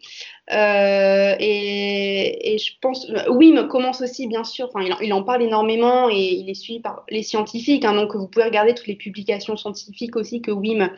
Euh, 0.51 1.35
et, 1.39 2.57
je 2.57 2.71
pense, 2.81 3.09
Wim 3.29 3.67
commence 3.67 4.01
aussi, 4.01 4.27
bien 4.27 4.43
sûr, 4.43 4.69
il, 5.01 5.13
en 5.13 5.23
parle 5.23 5.43
énormément 5.43 6.09
et 6.09 6.33
il 6.33 6.49
est 6.49 6.55
suivi 6.55 6.79
par 6.79 7.05
les 7.09 7.23
scientifiques. 7.23 7.85
Hein, 7.85 7.93
donc, 7.93 8.15
vous 8.15 8.27
pouvez 8.27 8.45
regarder 8.45 8.73
toutes 8.73 8.87
les 8.87 8.95
publications 8.95 9.55
scientifiques 9.55 10.15
aussi 10.17 10.41
que 10.41 10.51
Wim, 10.51 10.89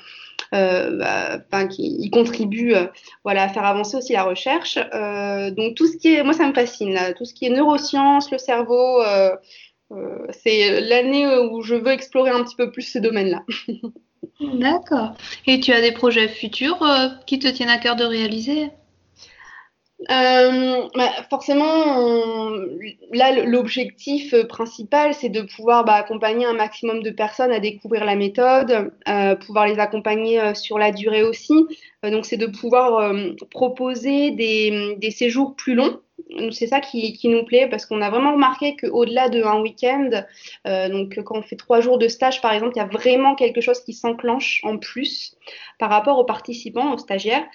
euh, 0.54 1.38
bah, 1.52 1.66
qui, 1.66 2.10
contribue 2.10 2.74
euh, 2.74 2.88
voilà, 3.24 3.44
à 3.44 3.50
faire 3.50 3.66
avancer 3.66 3.98
aussi 3.98 4.14
la 4.14 4.24
recherche. 4.24 4.80
Euh, 4.94 5.52
donc, 5.52 5.76
tout 5.76 5.88
ce 5.88 5.98
qui 5.98 6.14
est, 6.14 6.24
moi, 6.24 6.34
ça 6.34 6.48
me 6.48 6.54
fascine, 6.54 6.98
tout 7.18 7.26
ce 7.26 7.34
qui 7.34 7.46
est 7.46 7.50
neurosciences, 7.50 8.32
le 8.32 8.40
cerveau. 8.40 9.02
Euh, 9.02 9.36
euh, 9.92 10.26
c'est 10.32 10.82
l'année 10.82 11.28
où 11.38 11.62
je 11.62 11.76
veux 11.76 11.92
explorer 11.92 12.32
un 12.32 12.44
petit 12.44 12.56
peu 12.56 12.72
plus 12.72 12.84
ce 12.84 13.00
domaine-là. 13.00 13.44
D'accord. 14.40 15.14
Et 15.48 15.60
tu 15.60 15.72
as 15.72 15.82
des 15.82 15.92
projets 15.92 16.28
futurs 16.28 16.86
qui 17.26 17.40
te 17.40 17.48
tiennent 17.48 17.70
à 17.70 17.78
cœur 17.78 17.96
de 17.96 18.04
réaliser? 18.04 18.72
Euh, 20.12 20.88
bah, 20.96 21.10
forcément, 21.30 22.50
là, 23.12 23.46
l'objectif 23.46 24.36
principal, 24.48 25.14
c'est 25.14 25.30
de 25.30 25.42
pouvoir 25.42 25.86
bah, 25.86 25.94
accompagner 25.94 26.46
un 26.46 26.54
maximum 26.54 27.02
de 27.04 27.10
personnes 27.10 27.52
à 27.52 27.60
découvrir 27.60 28.04
la 28.04 28.16
méthode, 28.16 28.92
euh, 29.08 29.36
pouvoir 29.36 29.68
les 29.68 29.80
accompagner 29.80 30.42
euh, 30.42 30.54
sur 30.54 30.78
la 30.78 30.92
durée 30.92 31.24
aussi. 31.24 31.54
Euh, 32.04 32.12
donc, 32.12 32.26
c'est 32.26 32.38
de 32.38 32.48
pouvoir 32.48 32.98
euh, 32.98 33.32
proposer 33.52 34.32
des, 34.32 35.12
séjours 35.12 35.56
plus 35.56 35.76
longs. 35.76 36.00
C'est 36.52 36.68
ça 36.68 36.80
qui, 36.80 37.20
nous 37.26 37.44
plaît 37.44 37.68
parce 37.68 37.86
qu'on 37.86 38.02
a 38.02 38.10
vraiment 38.10 38.34
remarqué 38.34 38.76
qu'au-delà 38.76 39.30
d'un 39.30 39.60
week-end, 39.62 40.10
donc 40.66 41.22
quand 41.24 41.38
on 41.38 41.42
fait 41.42 41.56
trois 41.56 41.82
jours 41.82 41.98
de 41.98 42.08
stage, 42.08 42.42
par 42.42 42.54
exemple, 42.54 42.74
il 42.76 42.80
y 42.80 42.82
a 42.82 42.88
vraiment 42.88 43.36
quelque 43.36 43.62
chose 43.62 43.82
qui 43.82 43.94
s'enclenche 43.94 44.62
en 44.64 44.78
plus 44.78 45.36
par 45.80 45.90
rapport 45.90 46.18
aux 46.18 46.24
participants, 46.24 46.94
aux 46.94 46.98
stagiaires. 46.98 47.46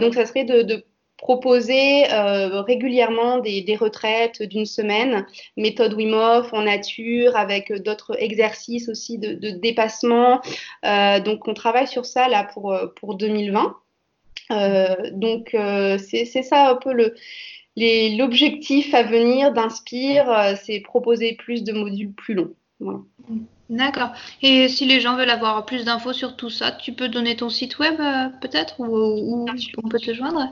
donc, 0.00 0.14
ça 0.14 0.26
serait 0.26 0.44
de, 0.44 0.62
de 0.62 0.84
proposer 1.24 2.10
euh, 2.12 2.60
régulièrement 2.62 3.38
des, 3.38 3.76
retraites 3.80 4.42
d'une 4.42 4.66
semaine, 4.66 5.26
méthode 5.56 5.94
Wim 5.94 6.12
Hof 6.12 6.52
en 6.52 6.62
nature, 6.62 7.36
avec 7.36 7.72
d'autres 7.72 8.20
exercices 8.22 8.88
aussi 8.88 9.18
de, 9.18 9.34
de 9.34 9.50
dépassement. 9.50 10.40
Euh, 10.84 11.20
donc, 11.20 11.48
on 11.48 11.54
travaille 11.54 11.86
sur 11.86 12.04
ça 12.04 12.28
là 12.28 12.44
pour, 12.52 12.76
pour 12.96 13.14
2020. 13.16 13.74
Euh, 14.50 14.96
donc, 15.12 15.54
euh, 15.54 15.98
c'est 15.98 16.42
ça 16.42 16.68
un 16.68 16.76
peu 16.76 16.92
le 16.92 17.14
l'objectif 17.76 18.94
à 18.94 19.02
venir 19.02 19.52
d'Inspire, 19.52 20.30
euh, 20.30 20.54
c'est 20.62 20.80
proposer 20.80 21.34
plus 21.34 21.62
de 21.64 21.72
modules 21.72 22.12
plus 22.12 22.34
longs. 22.34 22.54
Voilà. 22.80 23.00
D'accord. 23.70 24.10
Et 24.42 24.68
si 24.68 24.84
les 24.84 25.00
gens 25.00 25.16
veulent 25.16 25.30
avoir 25.30 25.64
plus 25.64 25.84
d'infos 25.84 26.12
sur 26.12 26.36
tout 26.36 26.50
ça, 26.50 26.72
tu 26.72 26.92
peux 26.92 27.08
donner 27.08 27.36
ton 27.36 27.48
site 27.48 27.78
web 27.78 27.98
euh, 27.98 28.28
peut-être 28.40 28.78
ou, 28.80 28.86
ou 28.86 29.46
on 29.82 29.88
peut 29.88 29.98
te 29.98 30.12
joindre? 30.12 30.50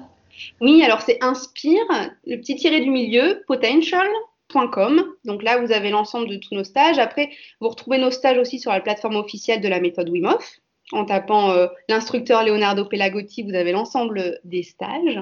Oui, 0.60 0.82
alors 0.82 1.02
c'est 1.02 1.22
inspire, 1.22 1.84
le 2.26 2.36
petit 2.36 2.56
tiré 2.56 2.80
du 2.80 2.90
milieu, 2.90 3.42
potential.com. 3.46 5.04
Donc 5.24 5.42
là, 5.42 5.58
vous 5.58 5.72
avez 5.72 5.90
l'ensemble 5.90 6.28
de 6.28 6.36
tous 6.36 6.54
nos 6.54 6.64
stages. 6.64 6.98
Après, 6.98 7.30
vous 7.60 7.68
retrouvez 7.68 7.98
nos 7.98 8.10
stages 8.10 8.38
aussi 8.38 8.58
sur 8.58 8.72
la 8.72 8.80
plateforme 8.80 9.16
officielle 9.16 9.60
de 9.60 9.68
la 9.68 9.80
méthode 9.80 10.08
Wim 10.08 10.26
Hof. 10.26 10.61
En 10.92 11.06
tapant 11.06 11.50
euh, 11.50 11.66
l'instructeur 11.88 12.44
Leonardo 12.44 12.84
Pelagotti, 12.84 13.42
vous 13.42 13.54
avez 13.54 13.72
l'ensemble 13.72 14.38
des 14.44 14.62
stages. 14.62 15.20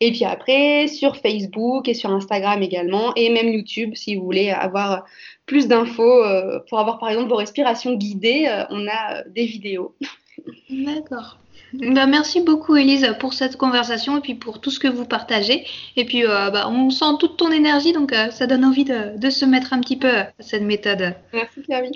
Et 0.00 0.10
puis 0.10 0.24
après, 0.24 0.88
sur 0.88 1.16
Facebook 1.16 1.88
et 1.88 1.94
sur 1.94 2.10
Instagram 2.10 2.62
également, 2.62 3.14
et 3.14 3.30
même 3.30 3.48
YouTube, 3.48 3.92
si 3.94 4.16
vous 4.16 4.24
voulez 4.24 4.50
avoir 4.50 5.04
plus 5.46 5.68
d'infos 5.68 6.24
euh, 6.24 6.58
pour 6.68 6.80
avoir 6.80 6.98
par 6.98 7.08
exemple 7.08 7.28
vos 7.28 7.36
respirations 7.36 7.94
guidées, 7.94 8.46
euh, 8.48 8.64
on 8.70 8.88
a 8.88 9.22
des 9.28 9.46
vidéos. 9.46 9.94
D'accord. 10.70 11.38
Bah, 11.74 12.06
merci 12.06 12.40
beaucoup 12.40 12.76
Elise 12.76 13.14
pour 13.18 13.32
cette 13.32 13.56
conversation 13.56 14.18
et 14.18 14.20
puis 14.20 14.34
pour 14.34 14.60
tout 14.60 14.70
ce 14.70 14.80
que 14.80 14.88
vous 14.88 15.06
partagez. 15.06 15.64
Et 15.96 16.04
puis 16.04 16.22
bah, 16.24 16.68
on 16.68 16.90
sent 16.90 17.16
toute 17.18 17.38
ton 17.38 17.50
énergie, 17.50 17.92
donc 17.92 18.12
ça 18.30 18.46
donne 18.46 18.64
envie 18.64 18.84
de, 18.84 19.16
de, 19.16 19.30
se 19.30 19.46
mettre 19.46 19.72
un 19.72 19.80
petit 19.80 19.96
peu 19.96 20.10
à 20.10 20.28
cette 20.40 20.62
méthode. 20.62 21.14
Merci 21.32 21.62
Clary. 21.62 21.92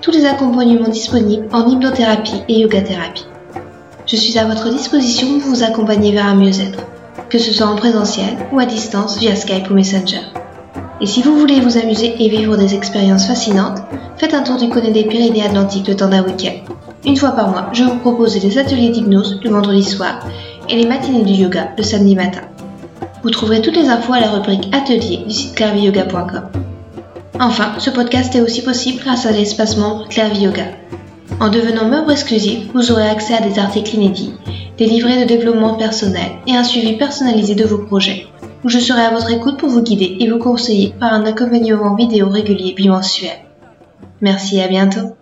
tous 0.00 0.10
les 0.10 0.24
accompagnements 0.24 0.88
disponibles 0.88 1.46
en 1.52 1.68
hypnothérapie 1.68 2.42
et 2.48 2.60
yoga 2.60 2.80
thérapie. 2.80 3.26
Je 4.06 4.16
suis 4.16 4.38
à 4.38 4.46
votre 4.46 4.70
disposition 4.70 5.38
pour 5.38 5.50
vous 5.50 5.62
accompagner 5.62 6.12
vers 6.12 6.24
un 6.26 6.36
mieux-être 6.36 6.86
que 7.28 7.38
ce 7.38 7.52
soit 7.52 7.66
en 7.66 7.76
présentiel 7.76 8.36
ou 8.52 8.58
à 8.58 8.66
distance 8.66 9.18
via 9.18 9.36
Skype 9.36 9.70
ou 9.70 9.74
Messenger. 9.74 10.22
Et 11.00 11.06
si 11.06 11.22
vous 11.22 11.38
voulez 11.38 11.60
vous 11.60 11.78
amuser 11.78 12.14
et 12.18 12.28
vivre 12.28 12.56
des 12.56 12.74
expériences 12.74 13.26
fascinantes, 13.26 13.82
faites 14.16 14.34
un 14.34 14.42
tour 14.42 14.56
du 14.56 14.68
côté 14.68 14.90
des 14.90 15.04
Pyrénées 15.04 15.44
Atlantiques 15.44 15.86
le 15.88 15.96
temps 15.96 16.08
d'un 16.08 16.24
week-end. 16.24 16.72
Une 17.04 17.16
fois 17.16 17.32
par 17.32 17.48
mois, 17.48 17.68
je 17.72 17.84
vous 17.84 17.98
propose 17.98 18.38
des 18.38 18.58
ateliers 18.58 18.90
d'hypnose 18.90 19.40
le 19.42 19.50
vendredi 19.50 19.82
soir 19.82 20.20
et 20.68 20.76
les 20.76 20.86
matinées 20.86 21.24
du 21.24 21.32
yoga 21.32 21.70
le 21.76 21.82
samedi 21.82 22.14
matin. 22.14 22.42
Vous 23.22 23.30
trouverez 23.30 23.60
toutes 23.60 23.76
les 23.76 23.88
infos 23.88 24.12
à 24.12 24.20
la 24.20 24.30
rubrique 24.30 24.68
Atelier 24.72 25.18
du 25.26 25.30
site 25.30 25.54
clairviyoga.com. 25.54 26.48
Enfin, 27.40 27.72
ce 27.78 27.90
podcast 27.90 28.34
est 28.36 28.40
aussi 28.40 28.62
possible 28.62 29.00
grâce 29.02 29.26
à 29.26 29.32
l'espace 29.32 29.76
membre 29.76 30.08
Clairvie 30.08 30.42
Yoga. 30.42 30.66
En 31.40 31.48
devenant 31.48 31.88
membre 31.88 32.12
exclusif, 32.12 32.68
vous 32.72 32.92
aurez 32.92 33.08
accès 33.08 33.34
à 33.34 33.40
des 33.40 33.58
articles 33.58 33.96
inédits 33.96 34.34
des 34.78 34.86
livrets 34.86 35.20
de 35.20 35.28
développement 35.28 35.74
personnel 35.74 36.32
et 36.46 36.56
un 36.56 36.64
suivi 36.64 36.96
personnalisé 36.96 37.54
de 37.54 37.64
vos 37.64 37.78
projets, 37.78 38.26
où 38.64 38.68
je 38.68 38.78
serai 38.78 39.02
à 39.02 39.10
votre 39.10 39.30
écoute 39.30 39.58
pour 39.58 39.68
vous 39.68 39.82
guider 39.82 40.16
et 40.20 40.30
vous 40.30 40.38
conseiller 40.38 40.94
par 40.98 41.12
un 41.12 41.24
accompagnement 41.24 41.94
vidéo 41.94 42.28
régulier 42.28 42.72
bimensuel. 42.74 43.44
Merci 44.20 44.58
et 44.58 44.62
à 44.64 44.68
bientôt. 44.68 45.16